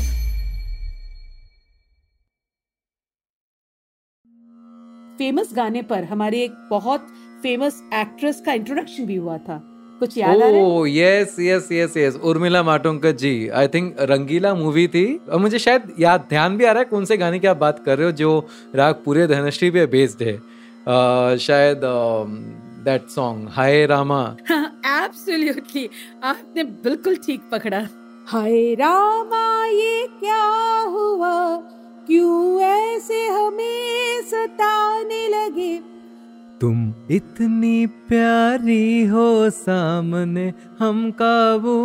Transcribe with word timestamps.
Famous 5.17 5.49
गाने 5.53 5.81
पर 5.81 6.03
हमारे 6.03 6.43
एक 6.43 6.51
बहुत 6.69 7.07
फ़ेमस 7.43 7.83
एक्ट्रेस 7.93 8.43
का 8.45 8.53
इंट्रोडक्शन 8.53 9.05
भी 9.05 9.15
हुआ 9.15 9.37
था। 9.37 9.61
कुछ 9.99 10.17
याद 10.17 10.37
आ 10.37 10.39
रहा 10.39 10.47
है? 10.47 10.97
Yes 10.97 11.35
yes 11.39 11.71
yes 11.71 11.97
yes 11.97 12.15
Urmila 12.15 12.63
Matondkar 12.63 13.11
ji 13.11 13.47
I 13.47 13.67
think 13.67 13.95
Rangeela 13.99 14.55
movie 14.55 14.87
थी। 14.87 15.17
और 15.17 15.39
मुझे 15.39 15.59
शायद 15.59 15.93
याद 15.99 16.25
ध्यान 16.29 16.57
भी 16.57 16.65
आ 16.65 16.71
रहा 16.71 16.79
है 16.79 16.85
कौन 16.85 17.05
से 17.05 17.17
गाने 17.17 17.39
की 17.39 17.47
आप 17.47 17.57
बात 17.57 17.83
कर 17.85 17.97
रहे 17.97 18.05
हो 18.05 18.11
जो 18.11 18.47
राग 18.75 18.95
पूरे 19.05 19.27
धनश्री 19.27 19.71
पे 19.71 19.85
बेस्ड 19.85 20.23
है। 20.23 20.33
अह, 20.33 21.37
शायद 21.37 21.81
that 22.87 23.07
song 23.07 23.49
Hai 23.49 23.85
Rama 23.85 24.37
absolutely 24.51 25.89
आपने 26.23 26.63
बिल्कुल 26.63 27.15
ठीक 27.15 27.41
पकड़ा। 27.51 27.87
हाय 28.27 28.73
रामा 28.73 29.65
ये 29.65 30.07
क्या 30.19 30.43
हुआ? 30.87 31.55
क्यों 32.07 32.61
ऐसे 32.61 33.27
हमें 33.27 34.21
सताने 34.21 35.27
लगे? 35.27 35.77
तुम 36.61 36.93
इतनी 37.11 37.87
प्यारी 37.87 39.05
हो 39.05 39.49
सामने 39.49 40.53
हम 40.79 41.11
काबू 41.11 41.75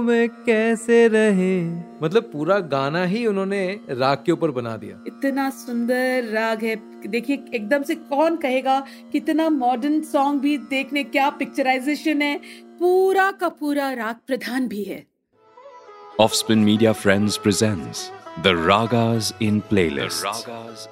में 0.00 0.28
कैसे 0.28 1.08
रहे? 1.08 1.70
मतलब 2.02 2.22
पूरा 2.22 2.58
गाना 2.58 3.04
ही 3.04 3.26
उन्होंने 3.26 3.80
राग 3.90 4.22
के 4.26 4.32
ऊपर 4.32 4.50
बना 4.50 4.76
दिया। 4.76 5.04
इतना 5.06 5.50
सुंदर 5.50 6.24
राग 6.24 6.64
है। 6.64 6.76
देखिए 7.06 7.44
एकदम 7.54 7.82
से 7.82 7.94
कौन 7.94 8.36
कहेगा 8.36 8.86
कितना 9.12 9.48
मॉडर्न 9.48 10.00
सॉन्ग 10.00 10.40
भी 10.40 10.58
देखने 10.58 11.04
क्या 11.04 11.30
पिक्चराइजेशन 11.30 12.22
है? 12.22 12.40
पूरा 12.78 13.30
का 13.30 13.48
पूरा 13.48 13.92
राग 13.92 14.16
प्रधान 14.26 14.68
भी 14.68 14.82
है। 14.84 15.06
Offspin 16.20 16.58
media 16.58 16.92
friends 16.92 17.36
presents 17.36 18.12
the 18.38 18.46
ragas 18.46 19.34
in 19.42 19.60
playlist 19.60 20.24
ragas 20.24 20.88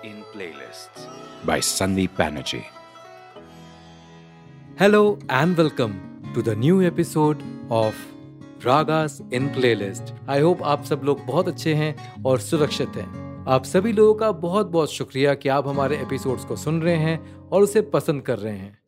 by 1.47 1.61
Sandeep 1.61 2.11
Banerjee 2.19 2.63
hello 4.81 5.19
and 5.33 5.57
welcome 5.57 5.93
to 6.35 6.43
the 6.43 6.49
new 6.49 6.81
episode 6.81 7.39
of 7.71 8.14
Ragas 8.65 9.13
in 9.35 9.43
Playlist. 9.43 10.13
I 10.29 10.41
hope 10.41 10.63
आप 10.63 10.85
सब 10.85 11.01
लोग 11.05 11.21
बहुत 11.27 11.49
अच्छे 11.49 11.75
हैं 11.75 12.23
और 12.25 12.39
सुरक्षित 12.39 12.89
हैं। 12.89 13.45
आप 13.49 13.65
सभी 13.65 13.93
लोगों 13.93 14.15
का 14.15 14.33
बहुत 14.33 14.67
बहुत 14.67 14.93
शुक्रिया 14.93 15.35
कि 15.35 15.49
आप 15.49 15.69
हमारे 15.69 15.97
एपिसोड्स 15.97 16.45
को 16.45 16.57
सुन 16.57 16.83
रहे 16.83 16.97
हैं 16.97 17.37
और 17.53 17.63
उसे 17.63 17.81
पसंद 17.81 18.23
कर 18.23 18.39
रहे 18.39 18.57
हैं। 18.57 18.79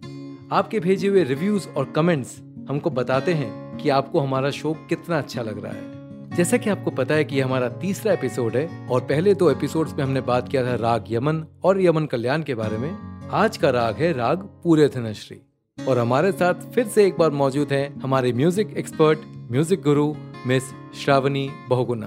आपके 0.53 0.81
भेजे 0.81 1.09
हुए 1.09 1.25
रिव्यूज़ 1.25 1.69
और 1.69 1.85
कमेंट्स 1.85 2.43
हमको 2.69 2.91
बताते 2.91 3.35
हैं 3.35 3.79
कि 3.79 3.89
आपको 3.89 4.21
हमारा 4.21 4.51
शो 4.51 4.73
कितना 4.89 5.19
अच्छा 5.19 5.43
लग 5.43 5.65
रहा 5.65 5.73
है। 5.73 5.97
जैसा 6.37 6.57
कि 6.57 6.71
आपको 6.71 6.91
पता 6.91 7.15
है 7.15 7.25
कि 7.25 7.41
हमारा 7.41 7.69
तीसरा 7.69 8.13
एपिसोड 8.13 8.57
है 8.57 8.89
और 8.89 9.01
पहले 9.01 9.35
दो 9.35 9.51
एपिसोड्स 9.51 9.95
में 9.95 10.05
हमने 10.05 10.21
बात 10.21 10.49
किया 10.49 10.65
था 10.67 10.75
राग 10.75 11.05
यमन 11.11 11.45
और 11.65 11.83
यमन 11.83 12.07
कल्याण 12.07 12.43
के 12.43 12.55
बारे 12.55 12.79
में। 12.79 13.21
आज 13.31 13.57
का 13.57 13.71
राग 13.71 13.95
है 13.95 14.13
राग 14.13 14.39
पूरे 14.39 14.89
धनश्री। 14.89 15.41
और 15.89 15.99
हमारे 15.99 16.33
साथ 16.33 16.55
फिर 16.55 16.87
से 16.87 17.07
एक 17.07 17.17
बार 17.19 17.31
मौजूद 17.31 17.73
हैं 17.73 18.01
हमारे 18.01 18.33
म्यूज़िक 18.33 18.75
एक्सपर्ट 18.79 19.19
म्यूज़िक 19.51 19.83
गुरु 19.83 20.15
मिस 20.47 20.63
श्रावणी 20.95 21.49
बहुगुना। 21.69 22.07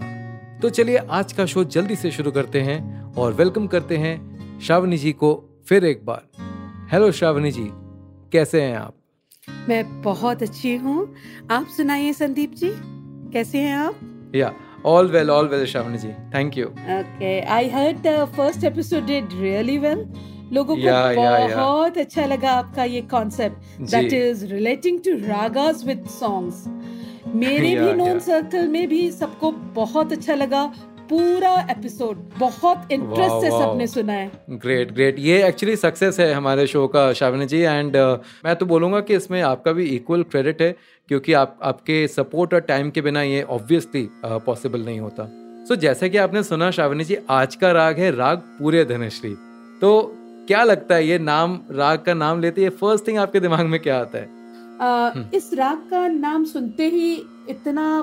तो 0.62 0.70
चलिए 0.70 0.98
आज 0.98 1.34
का 1.34 1.46
शो 1.46 1.64
जल्दी 1.64 1.96
से 1.96 2.12
शुरू 2.12 2.32
करते 2.32 2.62
हैं 2.62 2.80
और 3.14 3.34
वेलकम 3.34 3.68
करते 3.68 3.98
हैं 3.98 4.60
श्रावणी 4.60 4.98
जी 4.98 5.12
को 5.12 5.30
फिर 5.70 5.86
एक 5.86 6.06
बार। 6.06 6.22
हेलो 6.92 7.12
श्रावणी 7.12 7.52
जी 7.52 7.68
कैसे 8.32 8.62
हैं 8.62 8.76
आप? 8.78 8.94
मैं 9.70 10.02
बहुत 10.02 10.44
अच्छी 10.44 10.76
हूँ। 10.76 11.16
आप 11.52 11.68
सुनाइए 11.78 12.14
संदीप 12.14 12.54
जी 12.54 12.72
कैसे 13.34 13.62
हैं 13.62 13.76
आप? 13.76 14.32
Yeah 14.36 14.54
all 14.86 15.08
well 15.08 15.30
all 15.30 15.48
well 15.48 15.66
Shravani 15.66 15.98
ji 15.98 16.12
thank 16.34 16.58
you 16.58 16.68
Okay, 16.98 17.36
I 17.60 17.64
heard 17.78 18.04
the 18.04 18.18
first 18.40 18.68
episode 18.72 19.08
did 19.08 19.40
really 19.46 19.80
well. 19.86 20.04
लोगों 20.54 20.76
को 20.76 20.82
Yeah, 20.82 21.12
yeah, 21.12 21.48
yeah. 21.48 21.56
बहुत 21.56 21.98
अच्छा 21.98 22.26
लगा 22.26 22.52
आपका 22.52 22.84
ये 22.84 23.02
concept 23.02 23.82
that 23.92 24.14
is 24.14 24.46
relating 24.46 25.00
to 25.00 25.12
ragas 25.28 25.84
with 25.86 26.06
songs 26.20 26.64
मेरे 27.36 27.76
भी 27.80 27.94
नोन 27.94 28.20
सर्कल 28.20 28.68
में 28.68 28.88
भी 28.88 29.12
सबको 29.12 29.52
बहुत 29.52 30.12
अच्छा 30.12 30.36
लगा। 30.36 30.74
पूरा 31.10 31.68
एपिसोड 31.72 32.18
बहुत 32.40 32.92
इंटरेस्ट 32.92 33.42
से 33.42 33.50
सबने 33.50 33.88
सुना 33.88 34.14
है। 34.14 34.32
ग्रेट 34.50 34.92
ग्रेट 34.92 35.20
ये 35.20 35.48
एक्चुअली 35.48 35.76
सक्सेस 35.76 36.20
है 36.20 36.34
हमारे 36.34 36.68
शो 36.68 36.88
का 36.88 37.14
श्रावणी 37.14 37.46
जी। 37.46 37.60
एंड 37.60 37.98
uh, 37.98 38.18
मैं 38.46 38.56
तो 38.56 38.66
बोलूँगा 38.66 39.00
कि 39.00 39.16
इसमें 39.16 39.42
आपका 39.42 39.72
भी 39.72 39.84
इक्वल 39.84 40.24
क्रेडिट 40.24 40.62
है 40.62 40.76
क्योंकि 41.08 41.34
आप 41.34 41.60
आपके 41.64 42.08
सपोर्ट 42.08 42.54
और 42.54 42.60
टाइम 42.60 42.90
के 42.90 43.02
बिना 43.02 43.22
ये 43.22 43.42
ऑब्वियसली 43.42 44.10
पॉसिबल 44.26 44.80
uh, 44.80 44.86
नहीं 44.86 45.00
होता। 45.00 45.26
सो 45.68 45.76
so, 45.76 45.82
जैसे 45.82 46.10
कि 46.10 46.18
आपने 46.18 46.44
सुना 46.44 46.72
श्रावणी 46.72 47.04
जी 47.04 47.18
आज 47.30 47.56
का 47.56 47.72
राग 47.72 48.00
है 48.00 48.16
राग 48.16 48.38
पूरे 48.38 48.86
धनश्री। 48.86 49.36
तो 49.82 50.16
क्या 50.48 50.64
लगता 50.64 50.96
है 50.96 51.08
ये 51.08 51.20
नाम 51.20 51.62
राग 51.72 52.00
का 52.00 52.14
नाम 52.14 52.42
लेते 52.42 52.62
ही 52.62 52.70
फ़र्स्ट 52.70 53.08
थिंग 53.08 53.18
आपके 53.18 53.40
दिमाग 53.40 53.66
में 53.66 53.80
क्या 53.80 54.00
आता 54.00 54.18
है? 54.18 54.39
आ। 54.82 55.12
इस 55.34 55.54
राग 55.54 55.78
का 55.90 56.08
नाम 56.08 56.44
सुनते 56.46 56.88
ही 56.90 57.12
इतना 57.50 58.02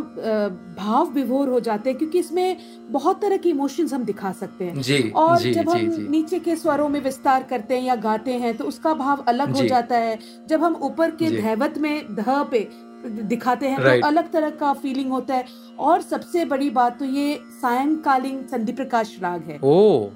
भाव 0.78 1.10
विभोर 1.12 1.48
हो 1.48 1.60
जाते 1.60 1.90
हैं 1.90 1.98
क्योंकि 1.98 2.18
इसमें 2.18 2.56
बहुत 2.90 3.20
तरह 3.22 3.36
के 3.36 3.48
इमोशंस 3.48 3.92
हम 3.92 4.04
दिखा 4.04 4.32
सकते 4.32 4.64
हैं। 4.64 4.80
जी 4.80 4.98
और 5.16 5.38
जी 5.38 5.52
जब 5.54 5.70
जी 5.72 5.78
हम 5.78 5.90
जी। 5.90 6.08
नीचे 6.08 6.38
के 6.38 6.56
स्वरों 6.56 6.88
में 6.88 7.00
विस्तार 7.00 7.42
करते 7.50 7.76
हैं 7.76 7.82
या 7.82 7.96
गाते 8.00 8.32
हैं 8.34 8.56
तो 8.56 8.64
उसका 8.64 8.94
भाव 8.94 9.24
अलग 9.28 9.54
हो 9.56 9.66
जाता 9.66 9.98
है। 9.98 10.18
जब 10.48 10.64
हम 10.64 10.76
ऊपर 10.82 11.10
के 11.12 11.30
धैवत 11.32 11.78
में 11.78 12.14
ध 12.14 12.24
पे 12.50 12.68
दिखाते 13.06 13.68
हैं 13.68 13.78
Right. 13.78 14.00
तो 14.00 14.06
अलग 14.06 14.30
तरह 14.32 14.50
का 14.50 14.72
फीलिंग 14.74 15.10
होता 15.10 15.34
है। 15.34 15.44
और 15.78 16.00
सबसे 16.02 16.44
बड़ी 16.44 16.70
बात 16.70 16.98
तो 16.98 17.04
ये 17.04 17.38
सायंकालीन 17.60 18.42
संधि 18.46 18.72
प्रकाश 18.72 19.16
राग 19.22 19.42
है। 19.42 19.58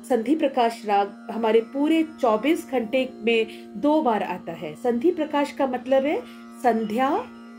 संधि 0.08 0.34
प्रकाश 0.34 0.82
राग 0.86 1.28
हमारे 1.30 1.60
पूरे 1.72 2.02
24 2.20 2.66
घंटे 2.72 3.08
में 3.24 3.70
दो 3.76 4.00
बार 4.02 4.22
आता 4.22 4.52
है। 4.52 4.74
संधि 4.74 5.10
प्रकाश 5.10 5.52
का 5.52 5.66
मतलब 5.66 6.04
है 6.04 6.18
संध्या 6.62 7.08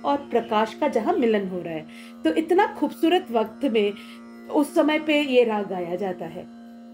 और 0.06 0.18
प्रकाश 0.32 0.74
का 0.74 0.88
जहाँ 0.88 1.14
मिलन 1.14 1.48
हो 1.48 1.62
रहा 1.62 1.74
है। 1.74 1.86
तो 2.24 2.34
इतना 2.34 2.66
खूबसूरत 2.80 3.28
वक्त 3.32 3.66
में 3.66 3.94
उस 4.52 4.74
समय 4.76 5.00
पे 5.00 5.22
ये 5.24 5.44
राग 5.44 5.68
गाया 5.70 5.96
जाता 5.96 6.26
है। 6.26 6.44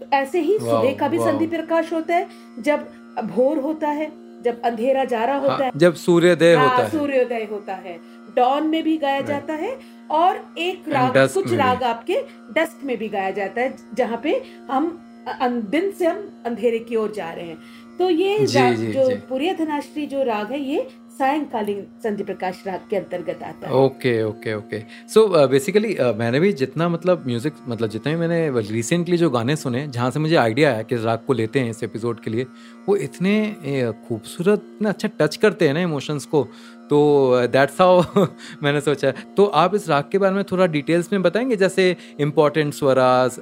तो 0.00 0.06
ऐसे 0.12 0.40
ही 0.40 0.58
सुबह 0.58 0.92
का 0.94 1.08
भी 1.08 1.18
संधि 1.18 1.46
प्रकाश 1.46 1.92
होता 1.92 2.14
है 2.14 2.26
जब 2.60 2.86
भोर 3.26 3.58
होता 3.58 3.88
है 3.90 4.10
जब 4.42 4.60
अंधेरा 4.62 5.04
जा 5.04 5.24
रहा 5.24 5.38
होता 5.38 5.54
हाँ, 5.54 5.64
है 5.64 5.70
जब 5.76 5.94
सूर्योदय 5.94 6.54
हाँ, 6.54 6.68
होता 6.68 6.82
है। 6.82 6.90
सूर्योदय 6.90 7.48
होता 7.50 7.74
है। 7.76 7.98
डॉन 8.36 8.66
में 8.66 8.82
भी 8.82 8.96
गाया 8.98 9.20
जाता 9.20 9.54
है 9.54 9.78
और 10.10 10.36
एक 10.58 10.88
राग 10.88 11.16
कुछ 11.34 11.52
राग 11.52 11.82
आपके 11.82 12.20
डस्क 12.54 12.84
में 12.84 12.96
भी 12.98 13.08
गाया 13.08 13.30
जाता 13.30 13.60
है 13.60 13.74
जहाँ 13.94 14.20
पे 14.22 14.40
हम 14.70 14.96
दिन 15.70 15.90
से 15.90 16.06
हम 16.06 16.42
अंधेरे 16.46 16.78
की 16.78 16.96
ओर 16.96 17.12
जा 17.12 17.30
रहे 17.32 17.46
हैं। 17.46 17.58
तो 17.98 18.08
ये 18.10 18.38
जी, 18.38 18.74
जी, 18.76 18.92
जो। 18.92 19.08
पुरिया 19.28 19.52
धनाश्री 19.54 20.06
जो 20.06 20.22
राग 20.22 20.52
है 20.52 20.60
ये 20.60 20.88
सायंकालीन 21.18 21.86
संधि 22.02 22.24
प्रकाश 22.24 22.62
राग 22.66 22.80
के 22.90 22.96
अंतर्गत 22.96 23.42
आता 23.42 23.68
है। 23.68 23.74
Okay 23.74 24.22
okay 24.22 24.54
okay. 24.54 24.80
So 25.14 25.26
basically 25.48 25.94
uh, 25.94 26.14
मैंने 26.16 26.40
भी 26.40 26.52
जितना 26.52 26.88
मतलब 26.88 27.24
म्यूज़िक 27.26 27.54
मतलब 27.68 27.88
जितने 27.88 28.14
भी 28.14 28.20
मैंने 28.20 28.60
रिसेंटली 28.70 29.16
जो 29.16 29.30
गाने 29.30 29.56
सुने 29.56 29.86
जहाँ 29.88 30.10
से 30.10 30.20
मुझे 30.20 30.36
आइडिया 30.36 30.72
आया 30.72 30.82
कि 30.82 30.96
राग 30.96 31.24
को 31.26 31.32
लेते 31.32 31.60
हैं 31.60 31.70
इस 31.70 31.82
एपिसोड 31.84 32.20
के 32.20 32.30
लिए 32.30 32.46
वो 32.88 32.96
इतने 32.96 33.34
खूबसूरत 34.08 34.62
इतना 34.74 34.88
अच्छा 34.88 35.08
टच 35.20 35.36
करते 35.36 35.66
हैं 35.66 35.74
ना 35.74 35.80
इमोशंस 35.80 36.24
को 36.26 36.42
तो 36.90 36.98
दैट्स 37.52 37.80
हाउ 37.80 38.02
मैंने 38.62 38.80
सोचा। 38.80 39.10
तो 39.36 39.44
आप 39.62 39.74
इस 39.74 39.88
राग 39.88 40.04
के 40.12 40.18
बारे 40.18 40.34
में 40.34 40.44
थोड़ा 40.44 40.66
डिटेल्स 40.66 41.12
में 41.12 41.22
बताएँगे 41.22 41.56
जैसे 41.56 41.96
इम्पोर्टेंट 42.20 42.74
स्वराज 42.74 43.36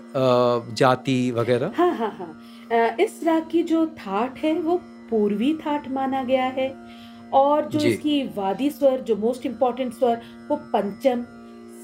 जाति 0.76 1.30
वगैरह? 1.30 1.72
हाँ 1.76 1.94
हाँ 1.96 2.10
हाँ। 2.18 2.96
इस 3.00 3.20
राग 3.24 3.48
की 3.50 3.62
जो 3.62 3.86
थाट 3.98 4.38
है 4.38 4.54
वो 4.60 4.76
पूर्वी 5.10 5.52
थाट 5.56 5.88
माना 5.90 6.22
गया 6.24 6.44
है। 6.56 6.68
और 7.36 7.68
जो 7.68 7.78
इसकी 7.80 8.22
वादी 8.36 8.70
स्वर 8.70 9.00
जो 9.00 9.16
मोस्ट 9.18 9.46
इम्पोर्टेंट 9.46 9.92
स्वर 9.94 10.20
वो 10.48 10.56
पंचम 10.72 11.24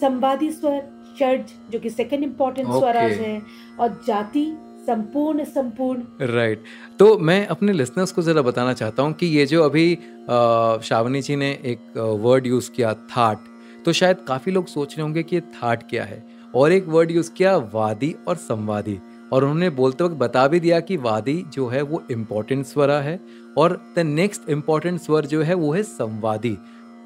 संवादी 0.01 0.51
स्वर 0.53 0.81
षड्ज 1.19 1.53
जो 1.71 1.79
कि 1.79 1.91
सेकंड 1.93 2.23
इम्पोर्टेंट 2.25 2.69
Okay. 2.69 2.79
स्वराज 2.79 3.13
है 3.13 3.41
और 3.81 4.01
जाति 4.07 4.45
संपूर्ण 4.87 5.45
संपूर्ण 5.47 6.27
राइट 6.27 6.59
right. 6.59 6.99
तो 6.99 7.19
मैं 7.21 7.47
अपने 7.47 7.73
लिसनर्स 7.73 8.13
को 8.13 8.23
ज़रा 8.23 8.43
बताना 8.43 8.73
चाहता 8.73 9.03
हूँ 9.03 9.13
कि 9.13 9.27
ये 9.29 9.47
जो 9.47 9.63
अभी 9.65 9.95
श्रावणी 10.83 11.23
जी 11.23 11.37
ने 11.37 11.51
एक 11.65 11.97
वर्ड 12.21 12.47
यूज़ 12.47 12.71
किया 12.71 12.95
थाट 13.11 13.45
तो 13.85 13.93
शायद 13.93 14.25
काफ़ी 14.29 14.53
लोग 14.53 14.67
सोच 14.69 14.97
रहे 14.97 15.03
होंगे 15.03 15.23
कि 15.23 15.37
ये 15.37 15.43
थाट 15.55 15.89
क्या 15.91 16.05
है 16.05 16.25
और 16.55 16.73
एक 16.73 16.89
वर्ड 16.89 17.11
यूज़ 17.11 17.31
किया 17.33 17.57
वादी 17.75 18.15
और 18.29 18.37
संवादी 18.39 18.99
और 19.33 19.45
उन्होंने 19.45 19.69
बोलते 19.73 20.05
वक्त 20.05 20.17
बता 20.17 20.47
भी 20.49 20.61
दिया 20.61 20.81
कि 20.81 20.97
वादी 20.99 21.43
जो 21.53 21.67
है 21.69 21.83
वो 21.83 22.03
इम्पोर्टेंट 22.11 22.65
स्वरा 22.67 22.99
है 23.01 23.19
और 23.59 23.81
द 23.97 23.99
नेक्स्ट 23.99 24.49
इम्पोर्टेंट 24.49 25.01
स्वर 25.01 25.27
जो 25.27 25.43
है 25.43 25.55
वो 25.55 25.73
है 25.73 25.83
संवादी। 25.83 26.59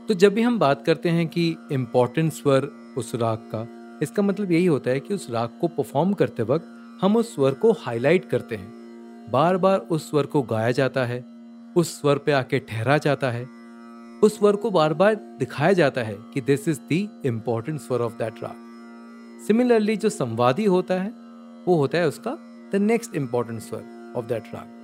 तो 0.09 0.15
जब 0.15 0.35
भी 0.35 0.43
हम 0.43 0.59
बात 0.59 0.85
करते 0.85 1.09
हैं 1.09 1.27
कि 1.29 1.57
इंपॉर्टेंट 1.73 2.33
स्वर 2.33 2.71
उस 2.99 3.15
राग 3.15 3.39
का, 3.55 3.67
इसका 4.03 4.23
मतलब 4.23 4.53
यही 4.53 4.67
होता 4.67 4.91
है 4.91 5.01
कि 5.01 5.15
उस 5.15 5.31
राग 5.31 5.59
को 5.61 5.69
परफॉर्म 5.69 6.13
करते 6.13 6.43
वक्त 6.43 6.99
हम 7.01 7.17
उस 7.17 7.35
स्वर 7.35 7.55
को 7.55 7.73
हाईलाइट 7.73 8.29
करते 8.29 8.57
हैं। 8.57 9.29
बार 9.31 9.57
बार 9.57 9.79
उस 9.79 10.11
स्वर 10.11 10.27
को 10.27 10.43
गाया 10.43 10.71
जाता 10.71 11.05
है, 11.05 11.25
उस 11.77 12.01
स्वर 12.01 12.19
पे 12.19 12.33
आके 12.33 12.59
ठहरा 12.59 12.99
जाता 12.99 13.31
है, 13.31 13.49
उस 14.23 14.39
स्वर 14.39 14.57
को 14.57 14.71
बार 14.71 14.95
बार 14.95 15.15
दिखाया 15.15 15.73
जाता 15.73 16.03
है 16.03 16.17
कि 16.35 16.41
this 16.41 16.69
is 16.69 16.81
the 16.93 17.23
important 17.27 17.81
swar 17.81 18.01
of 18.01 18.13
that 18.13 18.43
raga. 18.43 18.65
Similarly 19.47 19.97
जो 19.97 20.09
संवादी 20.09 20.65
होता 20.65 20.95
है, 20.95 21.13
वो 21.69 21.75
होता 21.75 21.99
है 21.99 22.09
उसका 22.09 22.39
the 22.73 22.77
next 22.77 23.17
important 23.17 23.61
swar 23.61 24.13
of 24.17 24.27
that 24.27 24.45
raga. 24.55 24.76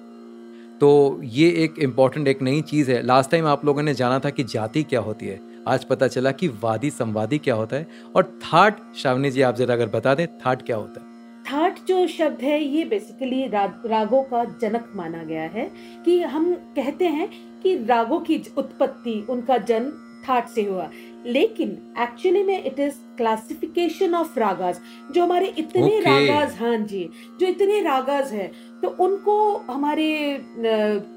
तो 0.83 1.21
ये 1.25 1.49
एक 1.65 1.75
इंपॉर्टेंट 1.79 2.29
एक 2.29 2.41
नई 2.43 2.61
चीज़ 2.61 2.91
है। 2.91 3.03
लास्ट 3.03 3.31
टाइम 3.31 3.47
आप 3.47 3.65
लोगों 3.65 3.83
ने 3.83 3.93
जाना 3.95 4.19
था 4.19 4.31
कि 4.31 4.45
जाति 4.45 4.83
क्या 4.83 5.01
होती 5.01 5.27
है। 5.27 5.39
आज 5.69 5.85
पता 5.85 6.09
चला 6.09 6.31
कि 6.31 6.49
वादी 6.63 6.91
संवादी 6.91 7.39
क्या 7.39 7.55
होता 7.55 7.77
है 7.77 7.87
और 8.17 8.25
थाट 8.45 8.81
श्रावणी 8.97 9.31
जी 9.31 9.43
आप 9.43 9.57
जरा 9.57 9.75
अगर 9.75 9.89
बता 9.89 10.15
दें 10.15 10.27
थाट 10.39 10.63
क्या 10.63 10.77
होता 10.77 11.01
है? 11.01 11.07
थाट 11.45 11.79
जो 11.89 12.07
शब्द 12.07 12.43
है 12.43 12.63
ये 12.65 12.85
बेसिकली 12.85 13.47
रा, 13.47 13.65
रागों 13.87 14.23
का 14.23 14.45
जनक 14.45 14.93
माना 14.97 15.23
गया 15.23 15.43
है 15.43 15.71
कि 16.05 16.21
हम 16.23 16.53
कहते 16.77 17.07
हैं 17.07 17.29
कि 17.63 17.77
रागों 17.85 18.21
की 18.21 18.43
उत्पत्ति 18.59 19.27
उनका 19.31 19.59
जन्म 19.59 19.93
थाट 20.29 20.49
से 20.49 20.63
हुआ। 20.63 20.91
लेकिन 21.27 21.71
एक्चुअली 21.99 22.43
में 22.43 22.65
it 22.65 22.81
is 22.81 22.95
classification 23.17 24.15
of 24.15 24.39
ragas 24.39 24.79
जो 25.15 25.23
हमारे 25.25 25.47
इतने 25.59 25.83
okay. 25.83 26.05
रागाज 26.07 26.59
हाँ 26.61 26.77
जी 26.77 27.09
जो 27.41 27.47
इतने 27.47 27.81
रागाज 27.83 28.33
हैं 28.33 28.51
तो 28.83 28.89
उनको 29.01 29.35
हमारे 29.69 30.09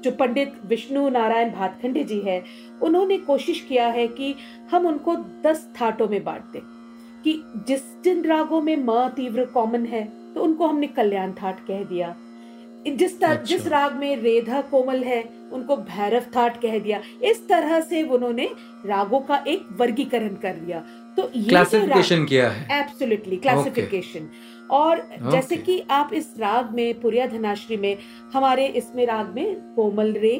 जो 0.04 0.10
पंडित 0.10 0.52
विष्णु 0.66 1.08
नारायण 1.08 1.50
भातखंडे 1.52 2.04
जी 2.04 2.20
है 2.20 2.42
उन्होंने 2.82 3.16
कोशिश 3.26 3.60
किया 3.68 3.86
है 3.88 4.06
कि 4.08 4.34
हम 4.72 4.86
उनको 4.86 5.16
दस 5.44 5.66
थाटों 5.80 6.08
में 6.08 6.22
बांट 6.24 6.52
दें 6.52 6.60
कि 7.24 7.40
जिस 7.68 7.82
जिन 8.04 8.24
रागों 8.24 8.60
में 8.62 8.76
म 8.78 9.08
तीव्र 9.16 9.44
कॉमन 9.54 9.86
है 9.86 10.04
तो 10.34 10.42
उनको 10.42 10.66
हमने 10.66 10.86
कल्याण 10.86 11.32
थाट 11.32 11.66
कह 11.66 11.82
दिया। 11.84 12.14
जिस 12.88 13.14
अच्छा। 13.14 13.42
जिस 13.44 13.66
राग 13.66 13.94
में 13.94 14.16
रेधा 14.16 14.60
कोमल 14.62 15.02
है 15.04 15.22
उनको 15.52 15.76
भैरव 15.76 16.24
थाट 16.36 16.60
कह 16.62 16.78
दिया। 16.78 17.00
इस 17.22 17.46
तरह 17.48 17.80
से 17.80 18.02
उन्होंने 18.08 18.48
रागों 18.86 19.20
का 19.20 19.42
एक 19.48 19.66
वर्गीकरण 19.78 20.34
कर 20.42 20.52
दिया 20.56 20.80
तो 21.16 21.30
ये 21.34 21.48
क्लासिफिकेशन 21.48 22.24
किया 22.24 22.48
है। 22.50 22.80
एब्सोल्युटली 22.80 23.36
क्लासिफिकेशन 23.38 24.28
और 24.70 24.98
okay. 24.98 25.30
जैसे 25.30 25.56
कि 25.56 25.80
आप 25.90 26.10
इस 26.12 26.34
राग 26.38 26.70
में 26.70 27.00
पुरिया 27.00 27.26
धनाश्री 27.26 27.76
में 27.76 27.96
हमारे 28.32 28.66
इसमें 28.66 29.06
राग 29.06 29.34
में 29.34 29.74
कोमल 29.74 30.12
रे 30.12 30.38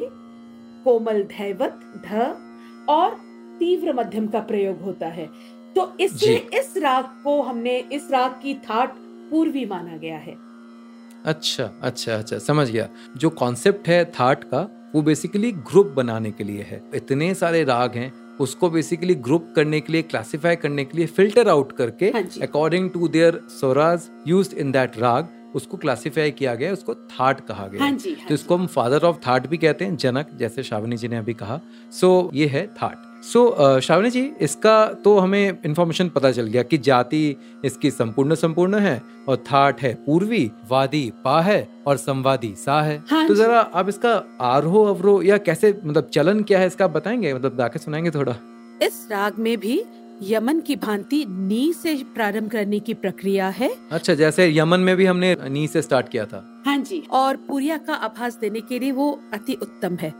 कोमल 0.83 1.23
धैवत 1.23 1.79
ध 2.07 2.21
और 2.89 3.17
तीव्र 3.59 3.93
मध्यम 3.93 4.27
का 4.27 4.39
प्रयोग 4.39 4.81
होता 4.81 5.07
है। 5.07 5.29
तो 5.75 5.91
इसलिए 5.99 6.37
इस 6.53 6.73
राग 6.77 7.05
को 7.23 7.41
हमने 7.41 7.77
इस 7.91 8.07
राग 8.11 8.31
की 8.31 8.53
थाट 8.53 8.93
पूर्वी 9.31 9.65
माना 9.65 9.97
गया 9.97 10.17
है। 10.17 10.35
अच्छा 11.25 11.69
अच्छा 11.81 12.15
अच्छा 12.15 12.37
समझ 12.37 12.69
गया। 12.69 12.87
जो 13.17 13.29
कॉन्सेप्ट 13.29 13.87
है 13.87 14.03
थाट 14.11 14.43
का 14.43 14.91
वो 14.95 15.01
बेसिकली 15.01 15.51
ग्रुप 15.51 15.87
बनाने 15.87 16.31
के 16.31 16.43
लिए 16.43 16.61
है। 16.61 16.81
इतने 16.95 17.33
सारे 17.33 17.63
राग 17.63 17.95
हैं 17.95 18.11
उसको 18.39 18.69
बेसिकली 18.69 19.15
ग्रुप 19.15 19.51
करने 19.55 19.79
के 19.81 19.93
लिए 19.93 20.01
क्लासिफाई 20.01 20.55
करने 20.55 20.85
के 20.85 20.97
लिए 20.97 21.07
फ़िल्टर 21.07 21.47
आउट 21.47 21.71
करके 21.71 22.09
according 22.41 22.89
to 22.91 23.07
their 23.07 23.39
swaras 23.49 24.09
use 24.27 24.55
in 24.55 24.71
that 24.71 24.97
raga 24.97 25.29
उसको 25.55 25.77
क्लासिफाई 25.77 26.31
किया 26.31 26.53
गया 26.55 26.73
उसको 26.73 26.93
थाट 26.93 27.45
कहा 27.47 27.67
गया। 27.67 27.83
हाँ 27.83 27.91
जी, 27.91 28.13
हाँ 28.13 28.27
तो 28.27 28.33
इसको 28.33 28.55
हम 28.57 28.67
फादर 28.67 29.03
ऑफ़ 29.03 29.17
थाट 29.27 29.47
भी 29.47 29.57
कहते 29.57 29.85
हैं 29.85 29.95
जनक 29.97 30.29
जैसे 30.35 30.63
शावनी 30.63 30.97
जी 30.97 31.07
ने 31.07 31.17
अभी 31.17 31.33
कहा। 31.33 31.59
सो 31.91 32.29
so, 32.29 32.35
ये 32.35 32.47
है 32.47 32.65
that 32.67 33.16
so 33.27 33.39
so, 33.39 33.79
Shravani 33.79 34.09
ji 34.09 34.21
इसका 34.41 34.85
तो 35.03 35.17
हमें 35.19 35.57
इन्फॉर्मेशन 35.65 36.09
पता 36.09 36.31
चल 36.31 36.47
गया 36.47 36.63
कि 36.63 36.77
जाति 36.77 37.35
इसकी 37.65 37.91
संपूर्ण 37.91 38.35
संपूर्ण 38.35 38.79
है 38.79 39.01
और 39.29 39.37
थाट 39.37 39.81
है 39.81 39.93
पूर्वी 40.05 40.51
वादी 40.69 41.11
पा 41.25 41.41
है 41.41 41.67
और 41.87 41.97
संवादी 41.97 42.53
सा 42.57 42.81
है। 42.81 43.03
हाँ 43.09 43.27
तो 43.27 43.35
जरा 43.35 43.59
आप 43.59 43.89
इसका 43.89 44.11
आरोह 44.41 44.89
अवरोह 44.89 45.25
या 45.25 45.37
कैसे 45.37 45.75
मतलब 45.85 46.09
चलन 46.13 46.41
क्या 46.43 46.59
है 46.59 46.67
इसका 46.67 46.87
बताएँगे? 46.87 47.33
मतलब 47.33 47.57
गाके 47.57 47.79
सुनाएँगे 47.79 48.11
थोड़ा। 48.11 48.35
इस 48.83 49.07
राग 49.11 49.39
में 49.39 49.57
भी 49.57 49.83
यमन 50.23 50.59
की 50.59 50.75
भांति 50.75 51.25
नी 51.29 51.73
से 51.73 51.95
प्रारंभ 52.15 52.49
करने 52.51 52.79
की 52.79 52.93
प्रक्रिया 52.93 53.49
है। 53.49 53.69
अच्छा 53.91 54.13
जैसे 54.13 54.49
यमन 54.57 54.79
में 54.79 54.95
भी 54.95 55.05
हमने 55.05 55.35
नी 55.47 55.67
से 55.67 55.81
स्टार्ट 55.81 56.09
किया 56.09 56.25
था। 56.25 56.43
हाँ 56.65 56.77
जी 56.77 57.03
और 57.11 57.35
पुरिया 57.47 57.77
का 57.77 57.93
आभास 57.93 58.37
देने 58.41 58.61
के 58.61 58.79
लिए 58.79 58.91
वो 58.91 59.19
अति 59.33 59.53
उत्तम 59.61 59.95
है। 59.95 60.13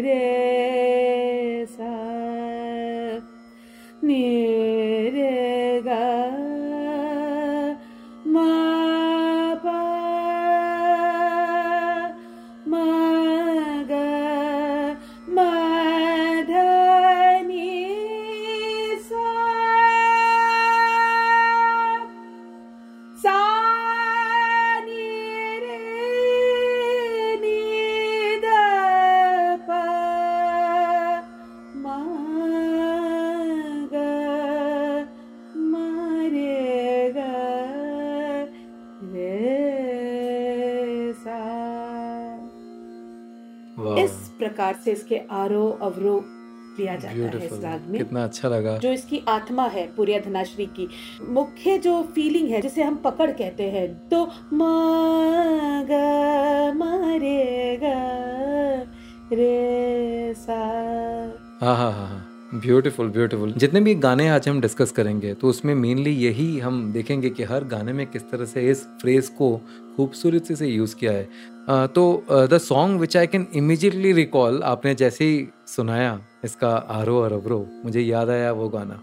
रे 0.00 0.95
रे 4.08 4.45
प्रकार 44.38 44.78
से 44.84 44.92
इसके 44.92 45.20
आरोह 45.32 45.84
अवरोह 45.86 46.34
लिया 46.78 46.94
जाता 46.96 47.36
है 47.36 47.46
इस 47.46 47.52
राग 47.52 47.80
में। 47.88 47.98
कितना 47.98 48.24
अच्छा 48.24 48.48
लगा। 48.48 48.76
जो 48.78 48.92
इसकी 48.92 49.22
आत्मा 49.28 49.66
है 49.66 49.86
पूरी 49.96 50.18
धनाश्री 50.20 50.66
की 50.78 50.88
मुख्य 51.30 51.78
जो 51.78 52.02
फीलिंग 52.14 52.48
है 52.50 52.60
जिसे 52.60 52.82
हम 52.82 52.96
पकड़ 52.96 53.30
कहते 53.30 53.70
हैं 53.70 53.86
तो 54.08 54.24
मारेगा 56.84 57.98
रे 59.32 60.34
सा। 60.36 60.60
हाँ 61.60 61.76
हाँ 61.76 61.92
हाँ 61.92 62.24
ब्यूटीफुल 62.54 63.08
ब्यूटीफुल 63.10 63.52
जितने 63.52 63.80
भी 63.80 63.94
गाने 63.94 64.28
आज 64.28 64.48
हम 64.48 64.60
डिस्कस 64.60 64.92
करेंगे 64.92 65.32
तो 65.34 65.48
उसमें 65.48 65.74
मेनली 65.74 66.10
यही 66.10 66.58
हम 66.58 66.92
देखेंगे 66.92 67.30
कि 67.30 67.42
हर 67.42 67.64
गाने 67.64 67.92
में 67.92 68.06
किस 68.06 68.30
तरह 68.30 68.44
से 68.44 68.70
इस 68.70 68.84
फ्रेज 69.00 69.28
को 69.28 69.56
खूबसूरती 69.96 70.56
से 70.56 70.66
यूज़ 70.66 70.94
किया 70.96 71.12
है। 71.12 71.28
तो 71.68 72.04
the 72.30 72.58
song 72.58 73.00
which 73.00 73.16
I 73.16 73.26
can 73.26 73.46
immediately 73.54 74.12
recall 74.12 74.62
आपने 74.64 74.94
जैसे 74.94 75.24
ही 75.24 75.48
सुनाया 75.66 76.18
इसका 76.44 76.70
आरो 76.90 77.18
और 77.22 77.32
अवरो 77.32 77.58
मुझे 77.84 78.00
याद 78.00 78.30
आया 78.30 78.52
वो 78.52 78.68
गाना। 78.68 79.00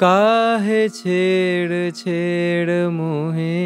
काहे 0.00 0.88
छेड़ 0.88 1.90
छेड़ 1.90 2.88
मुहे। 2.88 3.56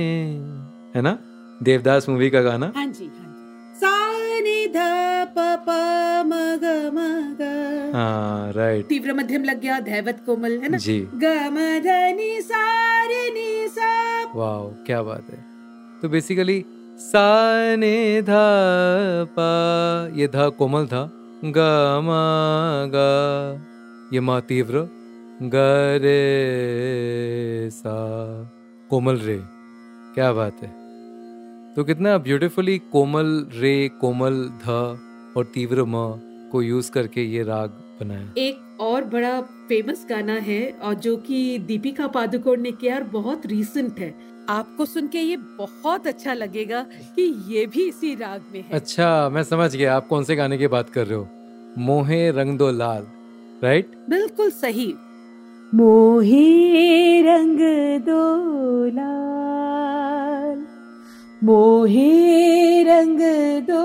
है 0.97 1.03
ना? 1.03 1.19
देवदास 1.63 2.09
मूवी 2.09 2.31
का 2.31 2.41
गाना। 2.41 2.73
हाँ 2.77 2.87
जी 2.87 3.11
हाँ 7.93 8.53
राइट 8.53 8.87
तीव्र 8.87 9.13
मध्यम 9.13 9.45
लग 9.45 9.61
गया 9.61 9.79
धैवत 9.81 10.23
कोमल 10.27 10.59
है 10.59 10.69
ना? 10.69 10.79
जी। 10.79 10.99
गमधनी 11.15 12.41
सारे 12.41 13.29
नी 13.31 13.69
सा 13.69 13.91
वाओ 14.35 14.71
क्या 14.87 15.03
बात 15.03 15.27
है। 15.31 15.45
तो 16.03 16.09
बेसिकली 16.09 16.65
सा 16.99 17.77
ने 17.77 18.23
धा 18.23 18.49
पा। 19.39 19.51
ये 20.15 20.27
धा 20.29 20.49
कोमल 20.49 20.87
था 20.87 21.11
ग 21.45 21.55
ग। 22.95 24.15
ये 24.15 24.21
मा 24.21 24.41
तीव्र। 24.41 24.89
ग 25.43 25.53
रे 26.03 27.71
सा। 27.71 27.97
कोमल 28.91 29.17
रे। 29.17 29.43
क्या 30.15 30.33
बात 30.33 30.57
है। 30.63 30.69
तो 31.75 31.85
कितना 31.85 32.19
ब्यूटीफुली 32.19 32.79
कोमल 32.79 33.47
रे, 33.55 33.89
कोमल 34.01 34.45
ध 34.67 34.69
और 35.37 35.45
तीव्र 35.45 35.85
म 35.85 36.21
को 36.53 36.63
यूज़ 36.63 36.91
करके 36.91 37.23
ये 37.23 37.43
राग 37.43 37.82
बनाया 38.05 38.33
एक 38.39 38.81
और 38.81 39.05
बड़ा 39.05 39.41
फ़ेमस 39.69 40.07
गाना 40.09 40.35
है 40.41 40.61
और 40.83 40.95
जो 40.95 41.17
कि 41.17 41.59
दीपिका 41.59 42.07
पादुकोण 42.09 42.61
ने 42.61 42.73
किया 42.73 42.97
और 42.97 43.05
बहुत 43.13 43.47
रीसेंट 43.47 43.99
है। 43.99 44.15
आपको 44.49 44.85
सुन 44.85 45.07
के 45.09 45.21
ये 45.21 45.37
बहुत 45.59 46.07
अच्छा 46.07 46.33
लगेगा 46.35 46.83
कि 47.17 47.23
ये 47.49 47.67
भी 47.67 47.85
इसी 47.89 48.15
राग 48.15 48.45
में 48.53 48.61
है। 48.61 48.71
अच्छा 48.73 49.29
मैं 49.29 49.43
समझ 49.43 49.75
गया 49.77 49.97
आप 49.97 50.07
कौन 50.09 50.25
से 50.25 50.37
गाने 50.37 50.59
की 50.59 50.67
बात 50.67 50.91
कर 50.91 51.07
रहे 51.07 51.19
हो? 51.19 51.29
मोहे 51.79 52.31
रंग 52.31 52.59
दो 52.59 52.71
लाल 52.71 53.07
राइट 53.65 53.93
बिल्कुल 54.11 54.51
सही। 54.51 54.93
मोहे 55.75 57.23
रंग 57.23 57.59
दो 58.01 58.23
लाल। 58.87 59.32
मोहे 61.45 62.83
रंग 62.85 63.21
दो 63.69 63.83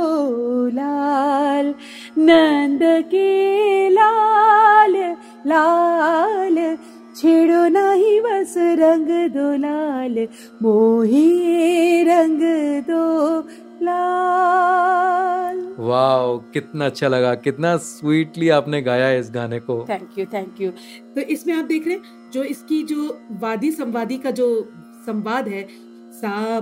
लाल 0.69 1.73
नंद 2.17 2.81
के 3.11 3.89
लाल 3.89 4.95
लाल। 5.47 6.57
छेड़ो 7.17 7.67
नहीं 7.69 8.19
बस 8.21 8.53
रंग 8.79 9.07
दो 9.33 9.55
लाल 9.57 10.27
मोहे 10.63 12.03
रंग 12.03 12.41
दो 12.89 13.05
लाल। 13.85 15.65
वाह 15.79 16.37
कितना 16.53 16.85
अच्छा 16.85 17.07
लगा 17.07 17.33
कितना 17.37 17.75
स्वीटली 17.77 18.49
आपने 18.49 18.81
गाया 18.81 19.11
इस 19.13 19.31
गाने 19.33 19.59
को। 19.59 19.85
थैंक 19.89 20.17
यू 20.19 20.25
थैंक 20.33 20.61
यू 20.61 20.71
तो 21.15 21.21
इसमें 21.35 21.53
आप 21.55 21.65
देख 21.65 21.87
रहे 21.87 21.95
हैं 21.95 22.31
जो 22.33 22.43
इसकी 22.43 22.81
जो 22.83 23.19
वादी 23.41 23.71
संवादी 23.71 24.17
का 24.17 24.31
जो 24.31 24.47
संवाद 25.05 25.47
है 25.47 25.67
सा 26.21 26.59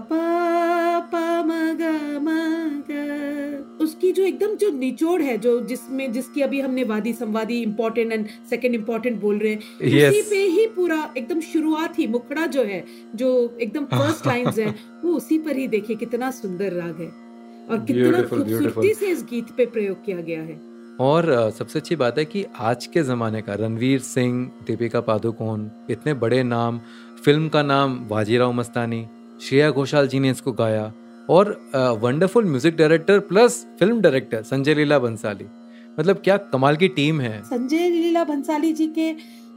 उसकी 3.81 4.11
जो 4.11 4.23
एकदम 4.23 4.55
जो 4.55 4.69
निचोड़ 4.71 5.21
है 5.21 5.37
जो 5.37 5.61
जिसमें 5.61 6.11
जिसकी 6.11 6.41
अभी 6.41 6.59
हमने 6.61 6.83
वादी 6.83 7.13
संवादी 7.13 7.61
इम्पोर्टेंट 7.61 8.11
एंड 8.11 8.27
सेकंड 8.49 8.75
इम्पोर्टेंट 8.75 9.19
बोल 9.21 9.37
रहे 9.37 9.51
हैं 9.51 9.59
Yes. 9.91 10.09
उसी 10.09 10.21
पे 10.21 10.35
ही 10.35 10.65
पूरा 10.67 11.13
एकदम 11.17 11.39
शुरुआत 11.41 11.99
ही 11.99 12.07
मुखड़ा 12.07 12.45
जो 12.45 12.63
है 12.63 12.83
जो 13.15 13.57
एकदम 13.61 13.85
फ़र्स्ट 13.85 14.27
लाइंस 14.27 14.59
है 14.59 14.75
वो 15.03 15.13
उसी 15.13 15.39
पर 15.39 15.55
ही 15.55 15.67
देखिए 15.67 15.95
कितना 15.95 16.31
सुंदर 16.31 16.71
राग 16.71 17.01
है 17.01 17.11
और 17.69 17.85
कितना 17.85 18.21
खूबसूरती 18.21 18.93
से 18.93 19.07
इस 19.07 19.23
गीत 19.23 19.45
पे 19.57 19.65
प्रयोग 19.65 20.05
किया 20.05 20.21
गया 20.21 20.41
है। 20.41 20.59
और 20.99 21.51
सबसे 21.57 21.79
अच्छी 21.79 21.95
बात 21.95 22.17
है 22.17 22.25
कि 22.25 22.45
आज 22.59 22.85
के 22.85 23.01
ज़माने 23.03 23.41
का 23.41 23.53
रणवीर 23.53 23.99
सिंह 23.99 24.51
दीपिका 24.67 25.01
पादुकोण 25.01 25.69
इतने 25.89 26.13
बड़े 26.13 26.43
नाम 26.43 26.79
फ़िल्म 27.25 27.49
का 27.49 27.63
नाम 27.63 27.99
बाजीराव 28.07 28.53
मस्तानी 28.53 29.05
श्रेया 29.39 29.69
घोषाल 29.71 30.07
जी 30.07 30.19
ने 30.19 30.29
इसको 30.29 30.51
गाया 30.53 30.91
और 31.29 31.49
wonderful 32.01 32.45
music 32.45 32.75
director 32.77 33.19
plus 33.29 33.65
film 33.79 34.01
director 34.01 34.41
Sanjay 34.43 34.73
Leela 34.73 34.99
Bhansali 34.99 35.45
मतलब 35.97 36.21
क्या 36.23 36.37
कमाल 36.47 36.75
की 36.75 36.87
टीम 36.89 37.21
है। 37.21 37.41
संजय 37.43 37.89
लीला 37.89 38.23
बंसाली 38.23 38.71
जी 38.73 38.87
के 38.87 39.09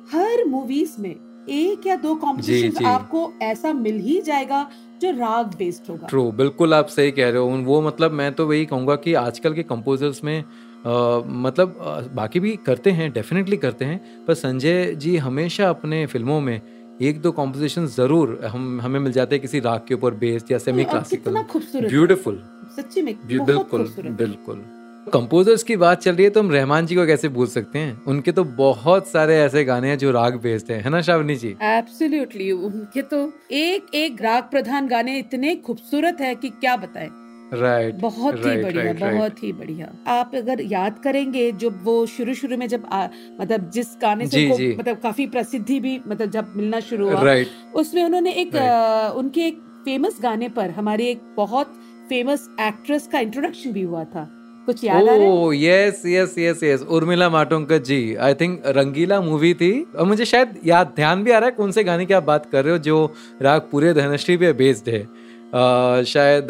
हर 0.09 0.45
मूवीज़ 0.49 0.95
में 0.99 1.15
एक 1.51 1.87
या 1.87 1.97
दो 1.97 2.15
कॉम्पिटिशन 2.17 2.85
आपको 2.87 3.33
ऐसा 3.43 3.73
मिल 3.73 3.99
ही 4.01 4.21
जाएगा 4.23 4.67
जो 5.03 5.11
राग 5.11 5.55
बेस्ड 5.59 5.91
होगा। 5.91 6.07
ट्रू 6.07 6.31
बिल्कुल 6.33 6.75
आप 6.75 6.87
सही 6.89 7.11
कह 7.11 7.29
रहे 7.31 7.39
हो। 7.39 7.49
वो 7.65 7.81
मतलब 7.83 8.13
मैं 8.13 8.33
तो 8.35 8.47
वही 8.47 8.65
कहूँगा 8.67 8.97
कि 8.97 9.15
आजकल 9.17 9.55
के 9.55 9.63
कंपोजर्स 9.65 10.25
में 10.25 10.43
अ, 10.85 10.91
मतलब 11.27 11.77
अ, 11.79 12.01
बाकी 12.15 12.41
भी 12.41 12.57
करते 12.67 12.91
हैं 12.91 13.11
डेफिनेटली 13.13 13.57
करते 13.57 13.85
हैं 13.85 14.01
पर 14.29 14.35
संजय 14.35 14.95
जी 14.97 15.17
हमेशा 15.19 15.69
अपने 15.71 16.05
फ़िल्मों 16.07 16.41
में 16.41 16.61
एक 17.01 17.21
दो 17.23 17.31
कॉम्पोजिशन 17.33 17.87
ज़रूर 17.87 18.39
हम 18.53 18.81
हमें 18.81 18.99
मिल 19.01 19.13
जाते 19.13 19.35
हैं 19.35 19.43
किसी 19.43 19.61
राग 19.61 19.81
के 19.89 19.95
ऊपर 19.95 20.15
बेस्ड 20.15 20.51
या 20.53 20.59
सेमी 20.59 20.85
क्लासिकल 20.85 21.35
ब्यूटीफुल 21.83 22.43
सच्ची 22.77 23.03
में 23.03 23.15
बहुत 23.15 23.71
बिल्कुल 23.71 24.13
बिल्कुल। 24.19 24.65
कंपोजर्स 25.13 25.63
की 25.63 25.77
बात 25.77 26.01
चल 26.03 26.15
रही 26.15 26.25
है 26.25 26.31
तो 26.31 26.41
हम 26.41 26.51
रहमान 26.51 26.87
जी 26.87 26.95
को 26.95 27.07
कैसे 27.07 27.29
भूल 27.29 27.47
सकते 27.47 27.79
हैं? 27.79 28.03
उनके 28.07 28.33
तो 28.33 28.45
बहुत 28.45 29.07
सारे 29.09 29.37
ऐसे 29.37 29.65
गाने 29.65 29.89
हैं 29.89 29.99
जो 29.99 30.11
राग 30.11 30.41
बेस्ड 30.43 30.71
हैं 30.73 30.83
है 30.83 30.91
ना 30.91 31.01
शावनी 31.03 31.37
जी? 31.37 31.55
एब्सोल्युटली 31.63 32.51
उनके 32.53 33.03
तो 33.03 33.23
एक 33.53 33.95
एक 33.95 34.23
राग 34.23 34.43
प्रधान 34.51 34.89
गाने 34.89 35.19
इतने 35.19 35.55
खूबसूरत 35.57 36.21
है 36.21 36.35
कि 36.35 36.49
क्या 36.51 36.77
बताएँ। 36.77 37.09
राइट 37.55 37.89
right, 37.89 38.03
बहुत 38.03 38.35
right, 38.35 38.57
ही 38.57 38.63
बढ़िया 38.63 38.85
right, 38.85 39.03
right. 39.03 39.15
बहुत 39.15 39.43
ही 39.43 39.53
बढ़िया। 39.53 39.93
आप 40.07 40.31
अगर 40.35 40.61
याद 40.61 40.99
करेंगे 40.99 41.53
जब 41.53 41.85
वो 41.85 42.07
शुरू 42.07 42.35
शुरू 42.35 42.57
में 42.57 42.69
जब 42.69 42.87
आ, 42.93 43.09
मतलब 43.41 43.71
जिस 43.71 43.87
गाने 44.03 44.27
से 44.27 44.37
जी, 44.37 44.45
उनको 44.45 44.59
जी। 44.59 44.77
मतलब 44.79 44.97
काफ़ी 44.97 45.27
प्रसिद्धि 45.27 45.81
भी 45.81 46.01
मतलब 46.09 46.31
जब 46.31 46.53
मिलना 46.57 46.81
शुरू 46.81 47.11
हुआ 47.11 47.23
राइट 47.23 47.49
उसमें 47.75 48.05
उन्होंने 48.05 48.33
एक 48.33 48.49
Right. 48.49 49.13
अ, 49.13 49.13
उनके 49.17 49.41
एक 49.41 49.59
फ़ेमस 49.85 50.19
गाने 50.23 50.49
पर 50.49 50.71
हमारी 50.71 51.07
एक 51.07 51.21
बहुत 51.37 51.67
फ़ेमस 52.09 52.49
एक्ट्रेस 52.61 53.07
का 53.07 53.21
इंट्रोडक्शन 53.21 53.73
भी 53.73 53.83
हुआ 53.83 54.05
था। 54.05 54.31
कुछ 54.67 54.85
याद 54.85 55.03
oh, 55.03 55.09
आ 55.09 55.15
रहा 55.15 55.25
है? 55.25 55.65
Yes 55.65 56.03
yes 56.07 56.35
yes 56.39 56.63
yes 56.63 56.83
Urmila 56.83 57.31
Matondkar 57.31 57.79
ji 57.79 58.15
I 58.15 58.35
think 58.35 58.63
Rangeela 58.67 59.21
movie 59.21 59.55
थी। 59.55 59.87
और 59.99 60.07
मुझे 60.07 60.25
शायद 60.25 60.61
याद 60.67 60.93
ध्यान 60.97 61.25
भी 61.25 61.31
आ 61.31 61.39
रहा 61.39 61.49
है 61.49 61.55
कौन 61.55 61.73
से 61.73 61.85
गाने 61.85 62.07
की 62.07 62.15
आप 62.15 62.23
बात 62.23 62.47
कर 62.47 62.65
रहे 62.65 62.73
हो 62.73 62.79
जो 62.79 63.15
राग 63.43 63.61
पूरे 63.61 63.95
धनश्री 63.95 64.37
पे 64.37 64.53
बेस्ड 64.53 64.89
है। 64.89 65.01
अ, 65.01 66.03
शायद 66.03 66.49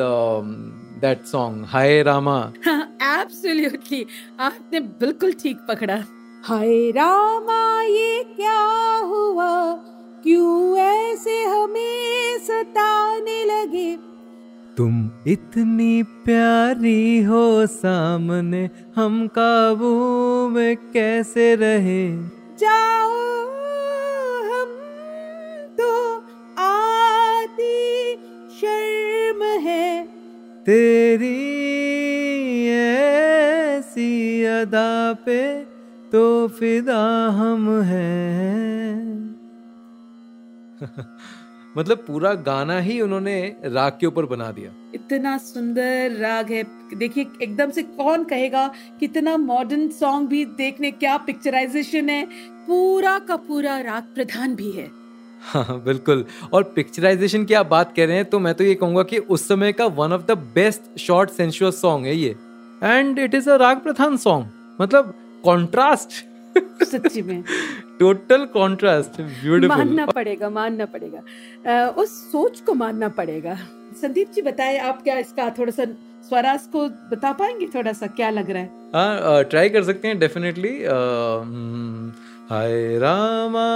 that 1.00 1.24
song 1.24 1.64
Hai 1.64 2.02
Rama 2.02 2.38
absolutely 2.68 4.06
आपने 4.40 4.80
बिल्कुल 4.80 5.32
ठीक 5.32 5.58
पकड़ा। 5.68 5.96
हाय 6.44 6.90
रामा 6.90 7.82
ये 7.82 8.22
क्या 8.36 8.60
हुआ? 9.04 9.72
क्यों 10.22 10.76
ऐसे 10.78 11.44
हमें 11.44 12.38
सताने 12.38 13.44
लगे? 13.44 13.96
तुम 14.76 15.10
इतनी 15.26 16.02
प्यारी 16.02 17.22
हो 17.22 17.66
सामने 17.66 18.70
हम 18.96 19.26
काबू 19.28 19.92
में 20.48 20.76
कैसे 20.76 21.54
रहे? 21.54 22.08
जाओ 22.58 23.47
तेरी 30.68 32.68
ऐसी 32.68 34.44
अदा 34.44 35.12
पे 35.12 35.64
तो 36.12 36.48
फिदा 36.48 37.28
हम 37.28 37.82
हैं। 37.82 39.08
मतलब 41.78 41.98
पूरा 41.98 42.34
गाना 42.34 42.78
ही 42.78 43.00
उन्होंने 43.00 43.56
राग 43.64 43.92
के 43.92 44.06
ऊपर 44.06 44.26
बना 44.26 44.50
दिया। 44.50 44.72
इतना 44.94 45.38
सुंदर 45.38 46.10
राग 46.10 46.50
है। 46.50 46.66
देखिए 46.94 47.26
एकदम 47.42 47.70
से 47.70 47.82
कौन 47.82 48.24
कहेगा 48.24 48.74
कितना 49.00 49.36
मॉडर्न 49.36 49.88
सॉन्ग 49.88 50.28
भी 50.28 50.44
देखने 50.44 50.90
क्या 50.90 51.16
पिक्चराइजेशन 51.16 52.08
है। 52.08 52.28
पूरा 52.66 53.18
का 53.18 53.36
पूरा 53.36 53.80
राग 53.80 54.02
प्रधान 54.02 54.54
भी 54.54 54.70
है। 54.70 55.07
हाँ 55.42 55.80
बिल्कुल। 55.84 56.24
और 56.52 56.62
पिक्चराइजेशन 56.74 57.44
की 57.44 57.54
आप 57.54 57.66
बात 57.66 57.94
कर 57.96 58.06
रहे 58.06 58.16
हैं 58.16 58.24
तो 58.24 58.38
मैं 58.38 58.54
तो 58.54 58.64
ये 58.64 58.74
कहूँगा 58.74 59.02
कि 59.02 59.18
उस 59.18 59.46
समय 59.48 59.72
का 59.72 59.86
one 59.98 60.12
of 60.12 60.22
the 60.22 60.38
best 60.54 60.98
short 61.00 61.30
sensuous 61.30 61.80
song 61.80 62.06
है 62.06 62.16
ये। 62.16 62.34
एंड 62.82 63.18
इट 63.18 63.34
इज़ 63.34 63.50
अ 63.50 63.56
राग 63.56 63.80
प्रधान 63.80 64.16
सॉन्ग 64.16 64.80
मतलब 64.80 65.14
कॉन्ट्रास्ट 65.44 66.24
सच्ची 66.84 67.22
में। 67.22 67.42
टोटल 67.98 68.44
कॉन्ट्रास्ट 68.46 69.20
ब्यूटीफुल 69.20 69.76
मानना 69.76 70.06
पड़ेगा 70.08 70.50
मानना 70.50 70.84
पड़ेगा। 70.86 71.88
उस 71.92 72.10
सोच 72.32 72.60
को 72.60 72.74
मानना 72.74 73.08
पड़ेगा। 73.10 73.58
संदीप 74.00 74.30
जी 74.34 74.42
बताए 74.42 74.78
आप 74.78 75.02
क्या 75.02 75.16
इसका 75.18 75.48
थोड़ा 75.58 75.72
सा 75.72 75.84
स्वराज 76.28 76.66
को 76.66 76.88
बता 77.10 77.32
पाएँगे 77.32 77.66
थोड़ा 77.74 77.92
सा? 77.92 78.06
क्या 78.08 78.30
लग 78.30 78.50
रहा 78.50 78.62
है? 78.62 78.70
हाँ 78.94 79.44
ट्राई 79.44 79.68
कर 79.68 79.82
सकते 79.84 80.08
हैं 80.08 80.18
डेफिनेटली 80.18 80.72
हाय 82.50 82.98
रामा 82.98 83.68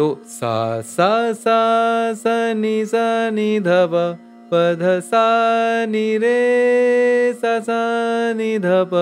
तो 0.00 0.20
सा 0.24 0.80
सा 0.80 1.32
सा 1.32 2.14
सा 2.14 2.52
नी 2.52 2.86
सा 2.86 3.30
नी 3.30 3.60
ध 3.60 3.66
प 3.66 4.18
प 4.52 5.00
सा 5.04 5.24
नी 5.86 6.16
रे 6.18 7.34
सा 7.34 7.60
सा 7.60 7.80
नी 8.32 8.58
ध 8.58 8.64
प। 8.64 8.94